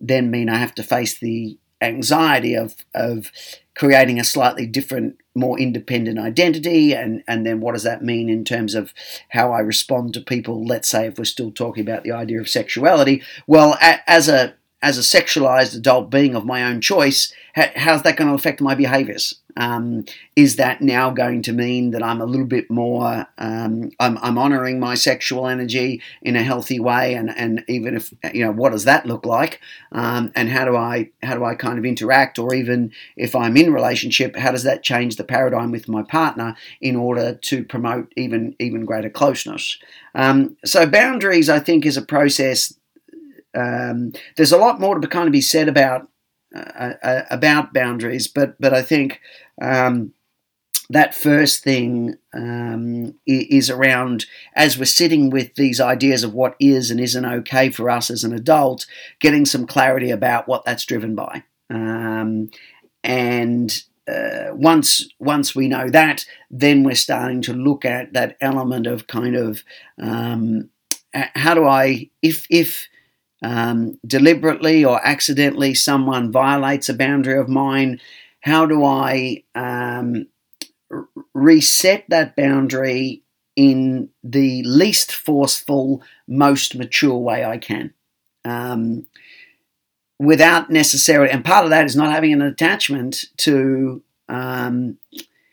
then 0.00 0.30
mean 0.30 0.48
I 0.48 0.58
have 0.58 0.74
to 0.76 0.82
face 0.82 1.18
the 1.18 1.58
anxiety 1.80 2.54
of, 2.54 2.76
of 2.94 3.32
creating 3.80 4.20
a 4.20 4.24
slightly 4.24 4.66
different, 4.66 5.16
more 5.34 5.58
independent 5.58 6.18
identity, 6.18 6.92
and, 6.92 7.24
and 7.26 7.46
then 7.46 7.60
what 7.60 7.72
does 7.72 7.82
that 7.82 8.04
mean 8.04 8.28
in 8.28 8.44
terms 8.44 8.74
of 8.74 8.92
how 9.30 9.54
I 9.54 9.60
respond 9.60 10.12
to 10.12 10.20
people? 10.20 10.66
Let's 10.66 10.86
say 10.86 11.06
if 11.06 11.16
we're 11.16 11.24
still 11.24 11.50
talking 11.50 11.80
about 11.80 12.04
the 12.04 12.12
idea 12.12 12.42
of 12.42 12.48
sexuality, 12.50 13.22
well, 13.46 13.78
a, 13.80 13.98
as 14.06 14.28
a 14.28 14.52
as 14.82 14.96
a 14.96 15.02
sexualized 15.02 15.76
adult 15.76 16.10
being 16.10 16.34
of 16.34 16.46
my 16.46 16.64
own 16.64 16.80
choice, 16.80 17.32
how's 17.54 18.02
that 18.02 18.16
going 18.16 18.28
to 18.28 18.34
affect 18.34 18.60
my 18.60 18.74
behaviors? 18.74 19.34
Um, 19.56 20.04
is 20.36 20.56
that 20.56 20.80
now 20.80 21.10
going 21.10 21.42
to 21.42 21.52
mean 21.52 21.90
that 21.90 22.02
I'm 22.02 22.20
a 22.20 22.24
little 22.24 22.46
bit 22.46 22.70
more, 22.70 23.26
um, 23.36 23.90
I'm, 23.98 24.16
I'm 24.18 24.38
honoring 24.38 24.78
my 24.78 24.94
sexual 24.94 25.48
energy 25.48 26.00
in 26.22 26.36
a 26.36 26.42
healthy 26.42 26.80
way? 26.80 27.14
And, 27.14 27.30
and 27.36 27.64
even 27.68 27.96
if, 27.96 28.14
you 28.32 28.44
know, 28.44 28.52
what 28.52 28.72
does 28.72 28.84
that 28.84 29.06
look 29.06 29.26
like? 29.26 29.60
Um, 29.92 30.32
and 30.34 30.48
how 30.48 30.64
do 30.64 30.76
I, 30.76 31.10
how 31.22 31.34
do 31.34 31.44
I 31.44 31.56
kind 31.56 31.78
of 31.78 31.84
interact? 31.84 32.38
Or 32.38 32.54
even 32.54 32.92
if 33.16 33.34
I'm 33.34 33.56
in 33.56 33.72
relationship, 33.72 34.36
how 34.36 34.52
does 34.52 34.62
that 34.62 34.82
change 34.82 35.16
the 35.16 35.24
paradigm 35.24 35.72
with 35.72 35.88
my 35.88 36.04
partner 36.04 36.56
in 36.80 36.96
order 36.96 37.34
to 37.34 37.64
promote 37.64 38.12
even, 38.16 38.54
even 38.60 38.84
greater 38.84 39.10
closeness? 39.10 39.78
Um, 40.14 40.56
so 40.64 40.86
boundaries, 40.86 41.50
I 41.50 41.58
think, 41.58 41.84
is 41.84 41.96
a 41.96 42.02
process 42.02 42.72
um, 43.54 44.12
there's 44.36 44.52
a 44.52 44.58
lot 44.58 44.80
more 44.80 44.98
to 44.98 45.08
kind 45.08 45.26
of 45.26 45.32
be 45.32 45.40
said 45.40 45.68
about 45.68 46.08
uh, 46.54 46.94
uh, 47.02 47.22
about 47.30 47.72
boundaries, 47.72 48.26
but 48.26 48.60
but 48.60 48.74
I 48.74 48.82
think 48.82 49.20
um, 49.60 50.12
that 50.88 51.14
first 51.14 51.62
thing 51.62 52.16
um, 52.34 53.14
is 53.26 53.70
around 53.70 54.26
as 54.54 54.76
we're 54.76 54.84
sitting 54.84 55.30
with 55.30 55.54
these 55.54 55.80
ideas 55.80 56.24
of 56.24 56.34
what 56.34 56.56
is 56.58 56.90
and 56.90 57.00
isn't 57.00 57.24
okay 57.24 57.70
for 57.70 57.88
us 57.88 58.10
as 58.10 58.24
an 58.24 58.32
adult, 58.32 58.86
getting 59.20 59.46
some 59.46 59.66
clarity 59.66 60.10
about 60.10 60.48
what 60.48 60.64
that's 60.64 60.84
driven 60.84 61.14
by, 61.14 61.44
um, 61.70 62.50
and 63.04 63.84
uh, 64.08 64.50
once 64.52 65.08
once 65.18 65.54
we 65.54 65.68
know 65.68 65.88
that, 65.88 66.24
then 66.50 66.82
we're 66.82 66.94
starting 66.94 67.42
to 67.42 67.52
look 67.52 67.84
at 67.84 68.12
that 68.12 68.36
element 68.40 68.86
of 68.86 69.06
kind 69.06 69.36
of 69.36 69.62
um, 70.00 70.68
how 71.14 71.54
do 71.54 71.64
I 71.64 72.10
if 72.22 72.46
if 72.50 72.88
um, 73.42 73.98
deliberately 74.06 74.84
or 74.84 75.04
accidentally 75.04 75.74
someone 75.74 76.32
violates 76.32 76.88
a 76.88 76.94
boundary 76.94 77.38
of 77.38 77.48
mine, 77.48 78.00
how 78.40 78.66
do 78.66 78.84
I 78.84 79.44
um, 79.54 80.26
r- 80.90 81.08
reset 81.34 82.04
that 82.08 82.36
boundary 82.36 83.22
in 83.56 84.10
the 84.22 84.62
least 84.64 85.12
forceful, 85.12 86.02
most 86.28 86.74
mature 86.74 87.16
way 87.16 87.44
I 87.44 87.58
can? 87.58 87.94
Um, 88.44 89.06
without 90.18 90.70
necessarily, 90.70 91.30
and 91.30 91.44
part 91.44 91.64
of 91.64 91.70
that 91.70 91.86
is 91.86 91.96
not 91.96 92.12
having 92.12 92.32
an 92.32 92.42
attachment 92.42 93.24
to 93.38 94.02
um, 94.28 94.98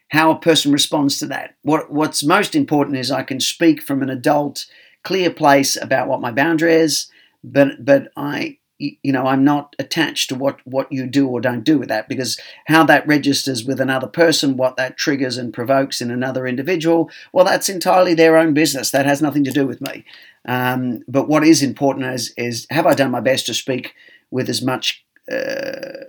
how 0.09 0.31
a 0.31 0.39
person 0.39 0.71
responds 0.71 1.17
to 1.19 1.25
that. 1.27 1.55
What, 1.63 1.91
what's 1.91 2.23
most 2.23 2.55
important 2.55 2.97
is 2.97 3.11
I 3.11 3.23
can 3.23 3.39
speak 3.39 3.81
from 3.81 4.01
an 4.01 4.09
adult, 4.09 4.65
clear 5.03 5.29
place 5.31 5.81
about 5.81 6.07
what 6.07 6.21
my 6.21 6.31
boundary 6.31 6.75
is 6.75 7.09
but 7.51 7.83
but 7.83 8.11
I 8.15 8.57
you 8.79 9.11
know 9.11 9.25
I'm 9.25 9.43
not 9.43 9.75
attached 9.79 10.29
to 10.29 10.35
what 10.35 10.59
what 10.65 10.91
you 10.91 11.07
do 11.07 11.27
or 11.27 11.41
don't 11.41 11.63
do 11.63 11.77
with 11.77 11.89
that 11.89 12.07
because 12.07 12.39
how 12.65 12.83
that 12.85 13.07
registers 13.07 13.65
with 13.65 13.79
another 13.79 14.07
person, 14.07 14.57
what 14.57 14.77
that 14.77 14.97
triggers 14.97 15.37
and 15.37 15.53
provokes 15.53 16.01
in 16.01 16.11
another 16.11 16.45
individual, 16.45 17.09
well, 17.33 17.45
that's 17.45 17.69
entirely 17.69 18.13
their 18.13 18.37
own 18.37 18.53
business. 18.53 18.91
That 18.91 19.05
has 19.05 19.21
nothing 19.21 19.43
to 19.45 19.51
do 19.51 19.65
with 19.65 19.81
me. 19.81 20.05
Um, 20.47 21.01
but 21.07 21.27
what 21.27 21.43
is 21.43 21.63
important 21.63 22.05
is 22.05 22.33
is 22.37 22.67
have 22.69 22.85
I 22.85 22.93
done 22.93 23.11
my 23.11 23.21
best 23.21 23.45
to 23.47 23.53
speak 23.53 23.93
with 24.29 24.49
as 24.49 24.61
much 24.61 25.05
uh, 25.31 26.05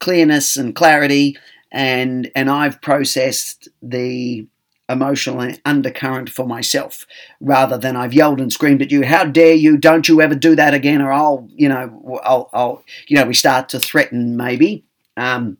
clearness 0.00 0.56
and 0.56 0.74
clarity, 0.74 1.36
and 1.70 2.30
and 2.34 2.50
I've 2.50 2.80
processed 2.80 3.68
the 3.82 4.46
emotional 4.88 5.52
undercurrent 5.64 6.30
for 6.30 6.46
myself 6.46 7.06
rather 7.40 7.76
than 7.76 7.96
I've 7.96 8.14
yelled 8.14 8.40
and 8.40 8.52
screamed 8.52 8.82
at 8.82 8.90
you, 8.90 9.04
how 9.04 9.24
dare 9.24 9.54
you, 9.54 9.76
don't 9.76 10.08
you 10.08 10.20
ever 10.20 10.34
do 10.34 10.54
that 10.54 10.74
again, 10.74 11.02
or 11.02 11.12
I'll, 11.12 11.48
you 11.50 11.68
know, 11.68 12.20
I'll, 12.24 12.48
I'll 12.52 12.84
you 13.08 13.16
know, 13.16 13.26
we 13.26 13.34
start 13.34 13.68
to 13.70 13.80
threaten 13.80 14.36
maybe. 14.36 14.84
Um, 15.16 15.58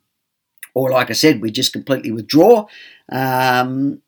or 0.74 0.90
like 0.90 1.10
I 1.10 1.14
said, 1.14 1.40
we 1.40 1.50
just 1.50 1.72
completely 1.72 2.12
withdraw. 2.12 2.66
Um, 3.10 4.02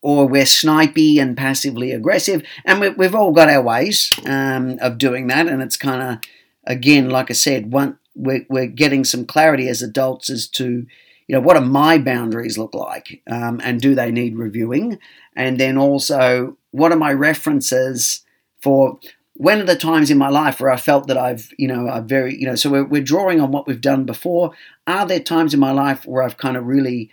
or 0.00 0.28
we're 0.28 0.44
snipey 0.44 1.18
and 1.18 1.36
passively 1.36 1.92
aggressive. 1.92 2.42
And 2.64 2.80
we, 2.80 3.04
have 3.04 3.14
all 3.14 3.32
got 3.32 3.48
our 3.48 3.62
ways 3.62 4.10
um, 4.26 4.78
of 4.80 4.98
doing 4.98 5.28
that. 5.28 5.48
And 5.48 5.62
it's 5.62 5.78
kind 5.78 6.02
of, 6.02 6.30
again, 6.66 7.08
like 7.08 7.30
I 7.30 7.34
said, 7.34 7.72
one, 7.72 7.98
we're, 8.14 8.44
we're 8.50 8.66
getting 8.66 9.04
some 9.04 9.24
clarity 9.24 9.66
as 9.68 9.80
adults 9.80 10.28
as 10.28 10.46
to 10.48 10.86
you 11.26 11.34
know 11.34 11.40
what 11.40 11.58
do 11.58 11.64
my 11.64 11.98
boundaries 11.98 12.58
look 12.58 12.74
like 12.74 13.22
um, 13.30 13.60
and 13.64 13.80
do 13.80 13.94
they 13.94 14.10
need 14.10 14.36
reviewing 14.36 14.98
and 15.36 15.58
then 15.58 15.78
also 15.78 16.56
what 16.70 16.92
are 16.92 16.96
my 16.96 17.12
references 17.12 18.24
for 18.60 18.98
when 19.36 19.60
are 19.60 19.64
the 19.64 19.76
times 19.76 20.10
in 20.10 20.18
my 20.18 20.28
life 20.28 20.60
where 20.60 20.70
I 20.70 20.76
felt 20.76 21.08
that 21.08 21.16
I've, 21.16 21.52
you 21.58 21.66
know, 21.66 21.88
I've 21.88 22.04
very, 22.04 22.38
you 22.38 22.46
know, 22.46 22.54
so 22.54 22.70
we're, 22.70 22.84
we're 22.84 23.02
drawing 23.02 23.40
on 23.40 23.50
what 23.50 23.66
we've 23.66 23.80
done 23.80 24.04
before. 24.04 24.52
Are 24.86 25.06
there 25.06 25.20
times 25.20 25.52
in 25.52 25.60
my 25.60 25.72
life 25.72 26.06
where 26.06 26.22
I've 26.22 26.36
kind 26.36 26.56
of 26.56 26.64
really, 26.66 27.10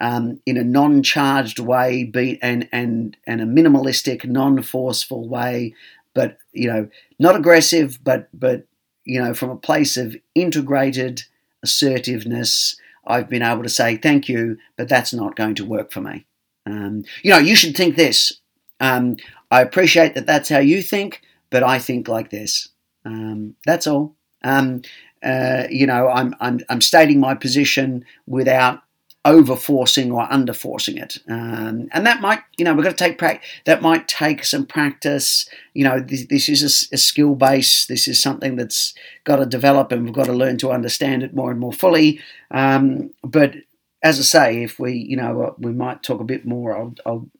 um, 0.00 0.40
in 0.46 0.56
a 0.56 0.64
non-charged 0.64 1.58
way, 1.58 2.04
be 2.04 2.38
and 2.42 2.68
and 2.72 3.16
and 3.26 3.40
a 3.40 3.44
minimalistic, 3.44 4.24
non-forceful 4.24 5.28
way, 5.28 5.74
but 6.14 6.38
you 6.52 6.68
know, 6.68 6.88
not 7.18 7.36
aggressive, 7.36 7.98
but 8.02 8.28
but 8.32 8.66
you 9.04 9.22
know, 9.22 9.34
from 9.34 9.50
a 9.50 9.56
place 9.56 9.96
of 9.96 10.16
integrated 10.34 11.22
assertiveness, 11.62 12.76
I've 13.06 13.28
been 13.28 13.42
able 13.42 13.62
to 13.62 13.68
say 13.68 13.96
thank 13.96 14.28
you, 14.28 14.58
but 14.76 14.88
that's 14.88 15.12
not 15.12 15.36
going 15.36 15.54
to 15.56 15.64
work 15.64 15.92
for 15.92 16.00
me. 16.00 16.26
Um, 16.66 17.04
you 17.22 17.30
know, 17.30 17.38
you 17.38 17.54
should 17.54 17.76
think 17.76 17.96
this. 17.96 18.32
Um, 18.80 19.16
I 19.50 19.60
appreciate 19.60 20.14
that 20.14 20.26
that's 20.26 20.48
how 20.48 20.58
you 20.58 20.82
think 20.82 21.22
but 21.54 21.62
I 21.62 21.78
think 21.78 22.08
like 22.08 22.30
this. 22.30 22.70
Um, 23.04 23.54
that's 23.64 23.86
all. 23.86 24.16
Um, 24.42 24.82
uh, 25.22 25.68
you 25.70 25.86
know, 25.86 26.08
I'm, 26.08 26.34
I'm, 26.40 26.58
I'm 26.68 26.80
stating 26.80 27.20
my 27.20 27.36
position 27.36 28.04
without 28.26 28.80
over 29.24 29.56
forcing 29.56 30.12
or 30.12 30.30
under 30.30 30.52
forcing 30.52 30.98
it. 30.98 31.18
Um, 31.28 31.88
and 31.92 32.06
that 32.06 32.20
might, 32.20 32.40
you 32.58 32.64
know, 32.64 32.74
we've 32.74 32.84
got 32.84 32.90
to 32.90 33.04
take 33.04 33.16
practice. 33.16 33.48
That 33.64 33.80
might 33.80 34.06
take 34.06 34.44
some 34.44 34.66
practice. 34.66 35.48
You 35.72 35.84
know, 35.84 36.00
this, 36.00 36.26
this 36.26 36.48
is 36.48 36.62
a, 36.62 36.94
a, 36.94 36.98
skill 36.98 37.34
base. 37.34 37.86
This 37.86 38.06
is 38.06 38.22
something 38.22 38.56
that's 38.56 38.92
got 39.24 39.36
to 39.36 39.46
develop, 39.46 39.92
and 39.92 40.04
we've 40.04 40.12
got 40.12 40.26
to 40.26 40.32
learn 40.32 40.58
to 40.58 40.72
understand 40.72 41.22
it 41.22 41.34
more 41.34 41.50
and 41.50 41.58
more 41.58 41.72
fully. 41.72 42.20
Um, 42.50 43.12
but 43.22 43.54
as 44.02 44.18
I 44.18 44.22
say, 44.22 44.62
if 44.62 44.78
we, 44.78 44.92
you 44.92 45.16
know, 45.16 45.54
we 45.58 45.72
might 45.72 46.02
talk 46.02 46.20
a 46.20 46.24
bit 46.24 46.44
more. 46.44 46.76
I'll, 46.76 46.94
I'll 47.06 47.30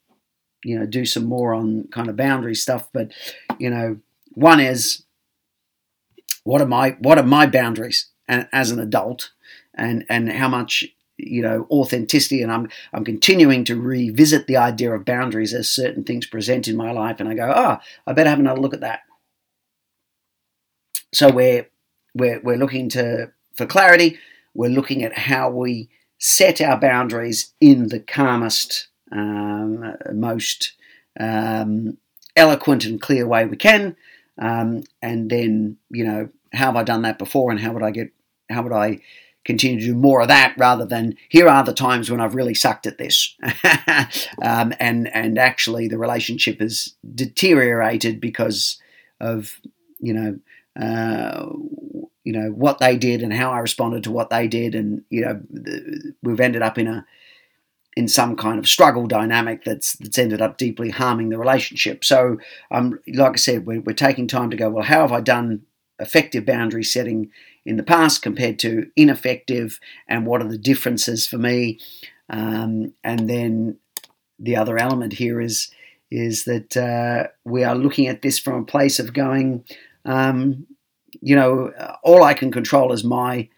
you 0.64 0.79
know 0.79 0.87
do 0.87 1.05
some 1.05 1.25
more 1.26 1.55
on 1.55 1.87
kind 1.93 2.09
of 2.09 2.17
boundary 2.17 2.55
stuff. 2.55 2.88
But 2.93 3.12
you 3.59 3.71
know, 3.71 3.99
one 4.33 4.61
is 4.61 5.05
what 6.43 6.61
are 6.61 6.67
my 6.67 6.97
what 7.00 7.19
are 7.19 7.25
my 7.25 7.47
boundaries 7.47 8.07
as 8.26 8.71
an 8.71 8.81
adult, 8.81 9.31
and 9.75 10.05
and 10.09 10.33
how 10.33 10.49
much 10.49 10.85
you 11.26 11.43
know 11.43 11.66
authenticity 11.71 12.43
and 12.43 12.52
I'm 12.52 12.69
I'm 12.93 13.04
continuing 13.04 13.64
to 13.64 13.81
revisit 13.81 14.47
the 14.47 14.57
idea 14.57 14.93
of 14.93 15.04
boundaries 15.04 15.54
as 15.54 15.69
certain 15.69 16.04
things 16.04 16.26
present 16.26 16.69
in 16.69 16.76
my 16.76 16.93
life 16.93 17.21
and 17.21 17.28
I 17.28 17.35
go 17.35 17.52
ah 17.54 17.81
oh, 17.81 17.85
I 18.07 18.12
better 18.12 18.31
have 18.31 18.38
another 18.38 18.61
look 18.61 18.75
at 18.75 18.81
that 18.81 19.00
so 21.12 21.31
we're 21.31 21.69
we're 22.14 22.40
we're 22.40 22.57
looking 22.57 22.88
to 22.90 23.33
for 23.57 23.66
clarity 23.66 24.19
we're 24.54 24.71
looking 24.71 25.02
at 25.02 25.16
how 25.19 25.50
we 25.50 25.88
set 26.19 26.61
our 26.61 26.78
boundaries 26.78 27.52
in 27.61 27.88
the 27.88 28.00
calmest 28.00 28.88
um, 29.12 29.95
most 30.12 30.73
um, 31.19 31.97
eloquent 32.37 32.85
and 32.85 33.00
clear 33.00 33.26
way 33.26 33.47
we 33.47 33.57
can. 33.57 33.97
Um, 34.38 34.85
and 35.00 35.31
then, 35.31 35.76
you 35.90 36.04
know, 36.04 36.28
how 36.52 36.66
have 36.66 36.76
I 36.76 36.83
done 36.83 37.02
that 37.02 37.19
before 37.19 37.50
and 37.50 37.61
how 37.61 37.73
would 37.73 37.83
I 37.83 37.90
get, 37.90 38.11
how 38.50 38.62
would 38.62 38.73
I 38.73 39.00
continue 39.45 39.81
to 39.81 39.87
do 39.87 39.95
more 39.95 40.23
of 40.23 40.29
that 40.29 40.55
rather 40.57 40.87
than 40.87 41.17
here 41.29 41.49
are 41.49 41.65
the 41.65 41.75
times 41.75 42.11
when 42.11 42.21
I've 42.21 42.35
really 42.35 42.55
sucked 42.55 42.87
at 42.87 42.99
this. 42.99 43.37
um, 44.43 44.73
and, 44.81 45.15
and 45.15 45.39
actually 45.39 45.89
the 45.89 45.99
relationship 45.99 46.61
has 46.61 46.95
deteriorated 47.15 48.21
because 48.21 48.79
of, 49.21 49.61
you 49.99 50.13
know, 50.13 50.39
uh, 50.81 51.47
you 52.25 52.33
know 52.33 52.49
what 52.49 52.79
they 52.79 52.97
did 52.97 53.23
and 53.23 53.33
how 53.33 53.53
I 53.53 53.59
responded 53.59 54.03
to 54.05 54.11
what 54.11 54.31
they 54.31 54.49
did, 54.49 54.75
and 54.75 55.03
you 55.11 55.21
know 55.21 55.41
we've 56.23 56.41
ended 56.41 56.63
up 56.63 56.79
in 56.79 56.89
a 56.89 57.07
in 57.97 58.09
some 58.09 58.35
kind 58.35 58.59
of 58.59 58.67
struggle 58.67 59.07
dynamic 59.07 59.65
that's 59.65 59.93
that's 59.97 60.19
ended 60.19 60.41
up 60.41 60.59
deeply 60.59 60.91
harming 60.91 61.28
the 61.28 61.39
relationship. 61.39 62.04
So, 62.04 62.39
um, 62.71 62.99
like 63.15 63.35
I 63.35 63.37
said, 63.37 63.67
we're, 63.67 63.83
we're 63.83 63.93
taking 63.93 64.26
time 64.26 64.50
to 64.50 64.57
go. 64.57 64.71
Well, 64.71 64.85
how 64.85 65.02
have 65.02 65.13
I 65.13 65.21
done 65.21 65.63
effective 66.00 66.45
boundary 66.45 66.83
setting 66.83 67.30
in 67.67 67.77
the 67.77 67.83
past 67.83 68.23
compared 68.23 68.59
to 68.61 68.91
ineffective, 68.97 69.81
and 70.09 70.27
what 70.27 70.43
are 70.43 70.49
the 70.49 70.59
differences 70.59 71.27
for 71.27 71.39
me? 71.39 71.79
Um, 72.29 72.93
and 73.03 73.29
then 73.29 73.79
the 74.39 74.57
other 74.57 74.79
element 74.79 75.15
here 75.15 75.41
is 75.41 75.71
is 76.11 76.45
that 76.45 76.77
uh, 76.77 77.29
we 77.45 77.65
are 77.65 77.75
looking 77.75 78.07
at 78.07 78.23
this 78.23 78.39
from 78.39 78.63
a 78.63 78.67
place 78.67 79.00
of 79.00 79.13
going, 79.13 79.65
um, 80.05 80.67
you 81.21 81.35
know, 81.35 81.73
all 82.05 82.23
I 82.23 82.35
can 82.35 82.53
control 82.53 82.93
is 82.93 83.03
my 83.03 83.49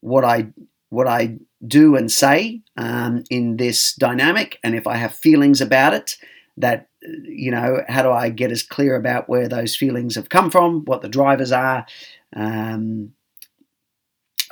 what 0.00 0.24
I 0.24 0.48
what 0.90 1.06
I 1.06 1.36
do 1.66 1.96
and 1.96 2.10
say 2.10 2.62
um, 2.76 3.24
in 3.30 3.56
this 3.56 3.94
dynamic, 3.94 4.58
and 4.62 4.74
if 4.74 4.86
I 4.86 4.96
have 4.96 5.14
feelings 5.14 5.60
about 5.60 5.94
it, 5.94 6.16
that 6.56 6.88
you 7.02 7.50
know, 7.50 7.82
how 7.88 8.02
do 8.02 8.10
I 8.10 8.30
get 8.30 8.50
as 8.50 8.62
clear 8.62 8.96
about 8.96 9.28
where 9.28 9.48
those 9.48 9.76
feelings 9.76 10.14
have 10.14 10.28
come 10.28 10.50
from, 10.50 10.84
what 10.84 11.02
the 11.02 11.08
drivers 11.08 11.52
are, 11.52 11.86
um, 12.34 13.12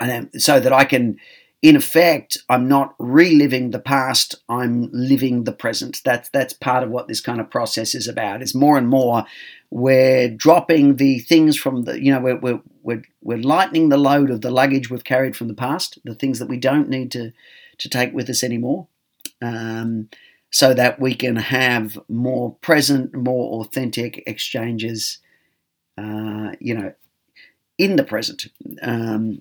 and 0.00 0.30
so 0.42 0.60
that 0.60 0.72
I 0.72 0.84
can, 0.84 1.18
in 1.60 1.76
effect, 1.76 2.38
I'm 2.48 2.68
not 2.68 2.94
reliving 2.98 3.70
the 3.70 3.78
past. 3.80 4.36
I'm 4.48 4.90
living 4.92 5.44
the 5.44 5.52
present. 5.52 6.00
That's 6.04 6.28
that's 6.30 6.52
part 6.52 6.82
of 6.82 6.90
what 6.90 7.08
this 7.08 7.20
kind 7.20 7.40
of 7.40 7.50
process 7.50 7.94
is 7.94 8.08
about. 8.08 8.42
Is 8.42 8.54
more 8.54 8.78
and 8.78 8.88
more 8.88 9.24
we're 9.72 10.28
dropping 10.28 10.96
the 10.96 11.18
things 11.20 11.56
from 11.56 11.84
the 11.84 11.98
you 11.98 12.12
know 12.12 12.20
we're, 12.20 12.36
we're 12.36 12.60
we're 12.82 13.02
we're 13.22 13.38
lightening 13.38 13.88
the 13.88 13.96
load 13.96 14.30
of 14.30 14.42
the 14.42 14.50
luggage 14.50 14.90
we've 14.90 15.02
carried 15.02 15.34
from 15.34 15.48
the 15.48 15.54
past, 15.54 15.98
the 16.04 16.14
things 16.14 16.38
that 16.38 16.48
we 16.48 16.58
don't 16.58 16.90
need 16.90 17.10
to 17.10 17.32
to 17.78 17.88
take 17.88 18.12
with 18.12 18.28
us 18.28 18.44
anymore, 18.44 18.86
um, 19.40 20.10
so 20.50 20.74
that 20.74 21.00
we 21.00 21.14
can 21.14 21.36
have 21.36 21.98
more 22.10 22.54
present, 22.60 23.14
more 23.14 23.62
authentic 23.62 24.22
exchanges. 24.26 25.18
Uh, 25.96 26.52
you 26.60 26.74
know, 26.74 26.92
in 27.78 27.96
the 27.96 28.04
present, 28.04 28.48
um, 28.82 29.40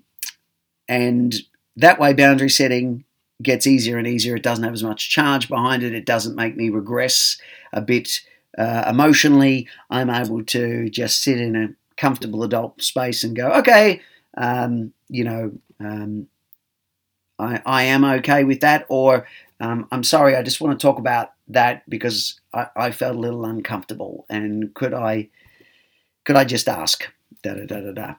and 0.88 1.34
that 1.78 2.00
way, 2.00 2.14
boundary 2.14 2.50
setting 2.50 3.06
gets 3.42 3.66
easier 3.66 3.98
and 3.98 4.08
easier. 4.08 4.36
It 4.36 4.44
doesn't 4.44 4.64
have 4.64 4.74
as 4.74 4.84
much 4.84 5.10
charge 5.10 5.50
behind 5.50 5.84
it. 5.84 5.94
It 5.94 6.06
doesn't 6.06 6.36
make 6.36 6.56
me 6.56 6.70
regress 6.70 7.38
a 7.74 7.82
bit 7.82 8.22
uh, 8.58 8.86
emotionally. 8.88 9.68
I'm 9.90 10.10
able 10.10 10.44
to 10.46 10.90
just 10.90 11.22
sit 11.22 11.40
in 11.40 11.56
a 11.56 11.70
comfortable 11.98 12.44
adult 12.44 12.82
space 12.82 13.24
and 13.24 13.36
go, 13.36 13.52
okay, 13.54 14.02
um, 14.38 14.94
you 15.10 15.24
know, 15.24 15.52
um, 15.80 16.28
I, 17.40 17.62
I 17.66 17.84
am 17.84 18.06
okay 18.06 18.44
with 18.44 18.62
that, 18.62 18.86
or 18.88 19.28
um, 19.60 19.88
I'm 19.92 20.04
sorry, 20.04 20.36
I 20.36 20.44
just 20.44 20.62
want 20.62 20.80
to 20.80 20.82
talk 20.82 21.00
about 21.00 21.34
that 21.48 21.88
because 21.90 22.40
I, 22.54 22.68
I, 22.76 22.92
felt 22.92 23.16
a 23.16 23.20
little 23.20 23.46
uncomfortable, 23.46 24.26
and 24.30 24.74
could 24.74 24.94
I, 24.94 25.30
could 26.24 26.36
I 26.36 26.46
just 26.46 26.68
ask? 26.68 27.04
Da 27.44 27.56
da 27.56 27.66
da 27.66 27.82
da 27.82 27.92
da. 27.92 28.14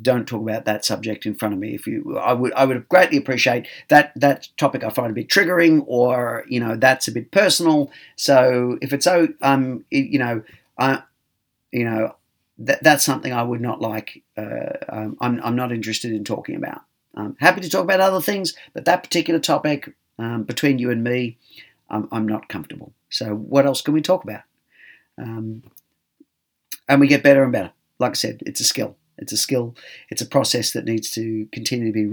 Um, 0.00 0.02
don't 0.02 0.26
talk 0.26 0.42
about 0.42 0.64
that 0.64 0.84
subject 0.84 1.26
in 1.26 1.34
front 1.34 1.54
of 1.54 1.60
me. 1.60 1.74
If 1.74 1.86
you, 1.86 2.18
I 2.18 2.32
would, 2.32 2.52
I 2.54 2.64
would 2.64 2.88
greatly 2.88 3.18
appreciate 3.18 3.66
that. 3.88 4.12
That 4.16 4.48
topic 4.56 4.84
I 4.84 4.90
find 4.90 5.10
a 5.10 5.14
bit 5.14 5.28
triggering, 5.28 5.84
or 5.86 6.44
you 6.48 6.60
know, 6.60 6.76
that's 6.76 7.08
a 7.08 7.12
bit 7.12 7.30
personal. 7.30 7.90
So 8.16 8.78
if 8.80 8.92
it's 8.92 9.04
so, 9.04 9.28
um, 9.42 9.84
you 9.90 10.18
know, 10.18 10.42
I, 10.78 11.02
you 11.72 11.84
know, 11.84 12.16
that, 12.58 12.82
that's 12.82 13.04
something 13.04 13.32
I 13.32 13.42
would 13.42 13.60
not 13.60 13.80
like. 13.80 14.22
Uh, 14.36 14.72
um, 14.88 15.16
I'm, 15.20 15.40
I'm 15.42 15.56
not 15.56 15.72
interested 15.72 16.12
in 16.12 16.24
talking 16.24 16.56
about. 16.56 16.82
I'm 17.14 17.36
happy 17.40 17.60
to 17.60 17.68
talk 17.68 17.84
about 17.84 18.00
other 18.00 18.20
things, 18.20 18.54
but 18.72 18.84
that 18.84 19.02
particular 19.02 19.40
topic 19.40 19.94
um, 20.18 20.44
between 20.44 20.78
you 20.78 20.90
and 20.90 21.02
me, 21.02 21.38
I'm, 21.88 22.08
I'm, 22.12 22.28
not 22.28 22.48
comfortable. 22.48 22.92
So 23.08 23.34
what 23.34 23.66
else 23.66 23.82
can 23.82 23.94
we 23.94 24.00
talk 24.00 24.22
about? 24.22 24.42
Um, 25.18 25.64
and 26.88 27.00
we 27.00 27.08
get 27.08 27.22
better 27.22 27.42
and 27.42 27.52
better. 27.52 27.72
Like 27.98 28.12
I 28.12 28.14
said, 28.14 28.42
it's 28.46 28.60
a 28.60 28.64
skill. 28.64 28.96
It's 29.20 29.32
a 29.32 29.36
skill. 29.36 29.76
It's 30.10 30.22
a 30.22 30.26
process 30.26 30.72
that 30.72 30.84
needs 30.84 31.10
to 31.12 31.46
continue 31.52 31.86
to 31.86 31.92
be 31.92 32.06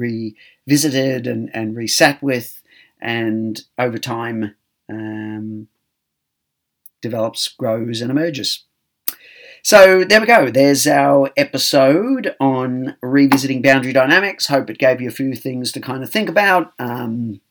revisited 0.67 1.27
and, 1.27 1.49
and 1.53 1.75
resat 1.75 2.21
with, 2.21 2.61
and 2.99 3.61
over 3.77 3.97
time 3.97 4.55
um, 4.89 5.67
develops, 7.01 7.47
grows, 7.47 8.01
and 8.01 8.11
emerges. 8.11 8.63
So 9.63 10.03
there 10.03 10.21
we 10.21 10.27
go. 10.27 10.49
There's 10.49 10.87
our 10.87 11.29
episode 11.35 12.35
on 12.39 12.95
revisiting 13.01 13.61
boundary 13.61 13.91
dynamics. 13.91 14.47
Hope 14.47 14.69
it 14.69 14.77
gave 14.77 15.01
you 15.01 15.09
a 15.09 15.11
few 15.11 15.35
things 15.35 15.71
to 15.73 15.81
kind 15.81 16.03
of 16.03 16.09
think 16.09 16.29
about. 16.29 16.73
Um, 16.79 17.41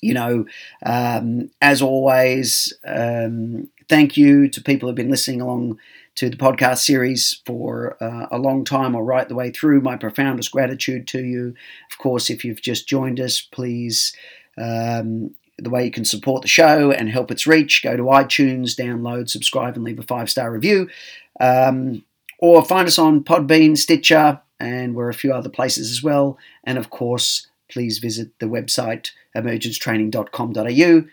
you 0.00 0.14
know, 0.14 0.46
um, 0.84 1.50
as 1.60 1.82
always, 1.82 2.72
um, 2.84 3.68
thank 3.88 4.16
you 4.16 4.48
to 4.48 4.60
people 4.60 4.88
who've 4.88 4.96
been 4.96 5.10
listening 5.10 5.40
along 5.40 5.78
to 6.18 6.28
the 6.28 6.36
podcast 6.36 6.78
series 6.78 7.40
for 7.46 7.96
uh, 8.02 8.26
a 8.32 8.38
long 8.38 8.64
time 8.64 8.96
or 8.96 9.04
right 9.04 9.28
the 9.28 9.36
way 9.36 9.52
through. 9.52 9.80
My 9.80 9.96
profoundest 9.96 10.50
gratitude 10.50 11.06
to 11.08 11.22
you. 11.22 11.54
Of 11.92 11.98
course, 11.98 12.28
if 12.28 12.44
you've 12.44 12.60
just 12.60 12.88
joined 12.88 13.20
us, 13.20 13.40
please 13.40 14.16
um, 14.56 15.36
the 15.58 15.70
way 15.70 15.84
you 15.84 15.92
can 15.92 16.04
support 16.04 16.42
the 16.42 16.48
show 16.48 16.90
and 16.90 17.08
help 17.08 17.30
its 17.30 17.46
reach, 17.46 17.84
go 17.84 17.96
to 17.96 18.02
iTunes, 18.02 18.74
download, 18.74 19.30
subscribe, 19.30 19.76
and 19.76 19.84
leave 19.84 20.00
a 20.00 20.02
five 20.02 20.28
star 20.28 20.50
review. 20.50 20.88
Um, 21.38 22.04
or 22.40 22.64
find 22.64 22.88
us 22.88 22.98
on 22.98 23.22
Podbean, 23.22 23.78
Stitcher, 23.78 24.40
and 24.58 24.96
we're 24.96 25.10
a 25.10 25.14
few 25.14 25.32
other 25.32 25.48
places 25.48 25.88
as 25.92 26.02
well. 26.02 26.36
And 26.64 26.78
of 26.78 26.90
course, 26.90 27.46
please 27.70 28.00
visit 28.00 28.36
the 28.40 28.46
website 28.46 29.12
emergencetraining.com.au 29.36 31.08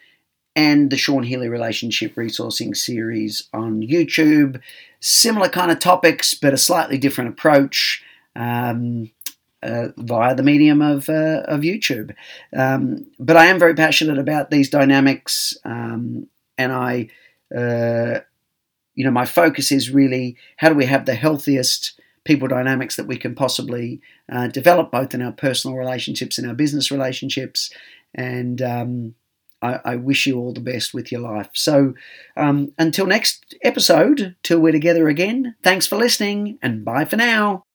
and 0.56 0.90
the 0.90 0.98
Sean 0.98 1.24
Healy 1.24 1.50
Relationship 1.50 2.16
Resourcing 2.16 2.76
Series 2.76 3.48
on 3.54 3.82
YouTube. 3.82 4.62
Similar 5.00 5.50
kind 5.50 5.72
of 5.72 5.80
topics, 5.80 6.34
but 6.34 6.54
a 6.54 6.58
slightly 6.58 6.98
different 6.98 7.32
approach. 7.32 8.04
Um, 8.36 9.12
uh, 9.64 9.88
via 9.98 10.36
the 10.36 10.44
medium 10.44 10.80
of, 10.80 11.10
uh, 11.10 11.42
of 11.48 11.62
YouTube. 11.62 12.14
Um, 12.56 13.08
but 13.18 13.36
I 13.36 13.48
am 13.48 13.58
very 13.58 13.74
passionate 13.74 14.20
about 14.20 14.52
these 14.52 14.70
dynamics, 14.70 15.58
um, 15.64 16.28
and 16.56 16.72
I, 16.72 17.10
uh, 17.56 18.20
you 18.94 19.04
know, 19.04 19.12
my 19.12 19.26
focus 19.26 19.72
is 19.72 19.90
really 19.90 20.38
how 20.58 20.70
do 20.70 20.76
we 20.76 20.86
have 20.86 21.06
the 21.06 21.16
healthiest 21.16 22.00
people 22.26 22.48
dynamics 22.48 22.96
that 22.96 23.08
we 23.08 23.18
can 23.18 23.34
possibly 23.34 24.02
uh, 24.32 24.48
develop, 24.48 24.92
both 24.92 25.14
in 25.14 25.22
our 25.22 25.32
personal 25.32 25.78
relationships 25.78 26.38
and 26.38 26.48
our 26.48 26.54
business 26.54 26.92
relationships. 26.92 27.72
And 28.14 28.62
um, 28.62 29.16
I, 29.66 29.80
I, 29.94 29.96
wish 29.96 30.28
you 30.28 30.38
all 30.38 30.54
the 30.54 30.60
best 30.60 30.94
with 30.94 31.12
your 31.12 31.22
life. 31.22 31.50
So 31.54 31.94
um, 32.38 32.72
until 32.78 33.06
next 33.06 33.56
episode, 33.64 34.36
till 34.44 34.60
we're 34.60 34.72
together 34.72 35.08
again, 35.08 35.56
thanks 35.64 35.88
for 35.88 35.98
listening, 35.98 36.58
and 36.62 36.86
bye 36.86 37.06
for 37.06 37.18
now. 37.18 37.66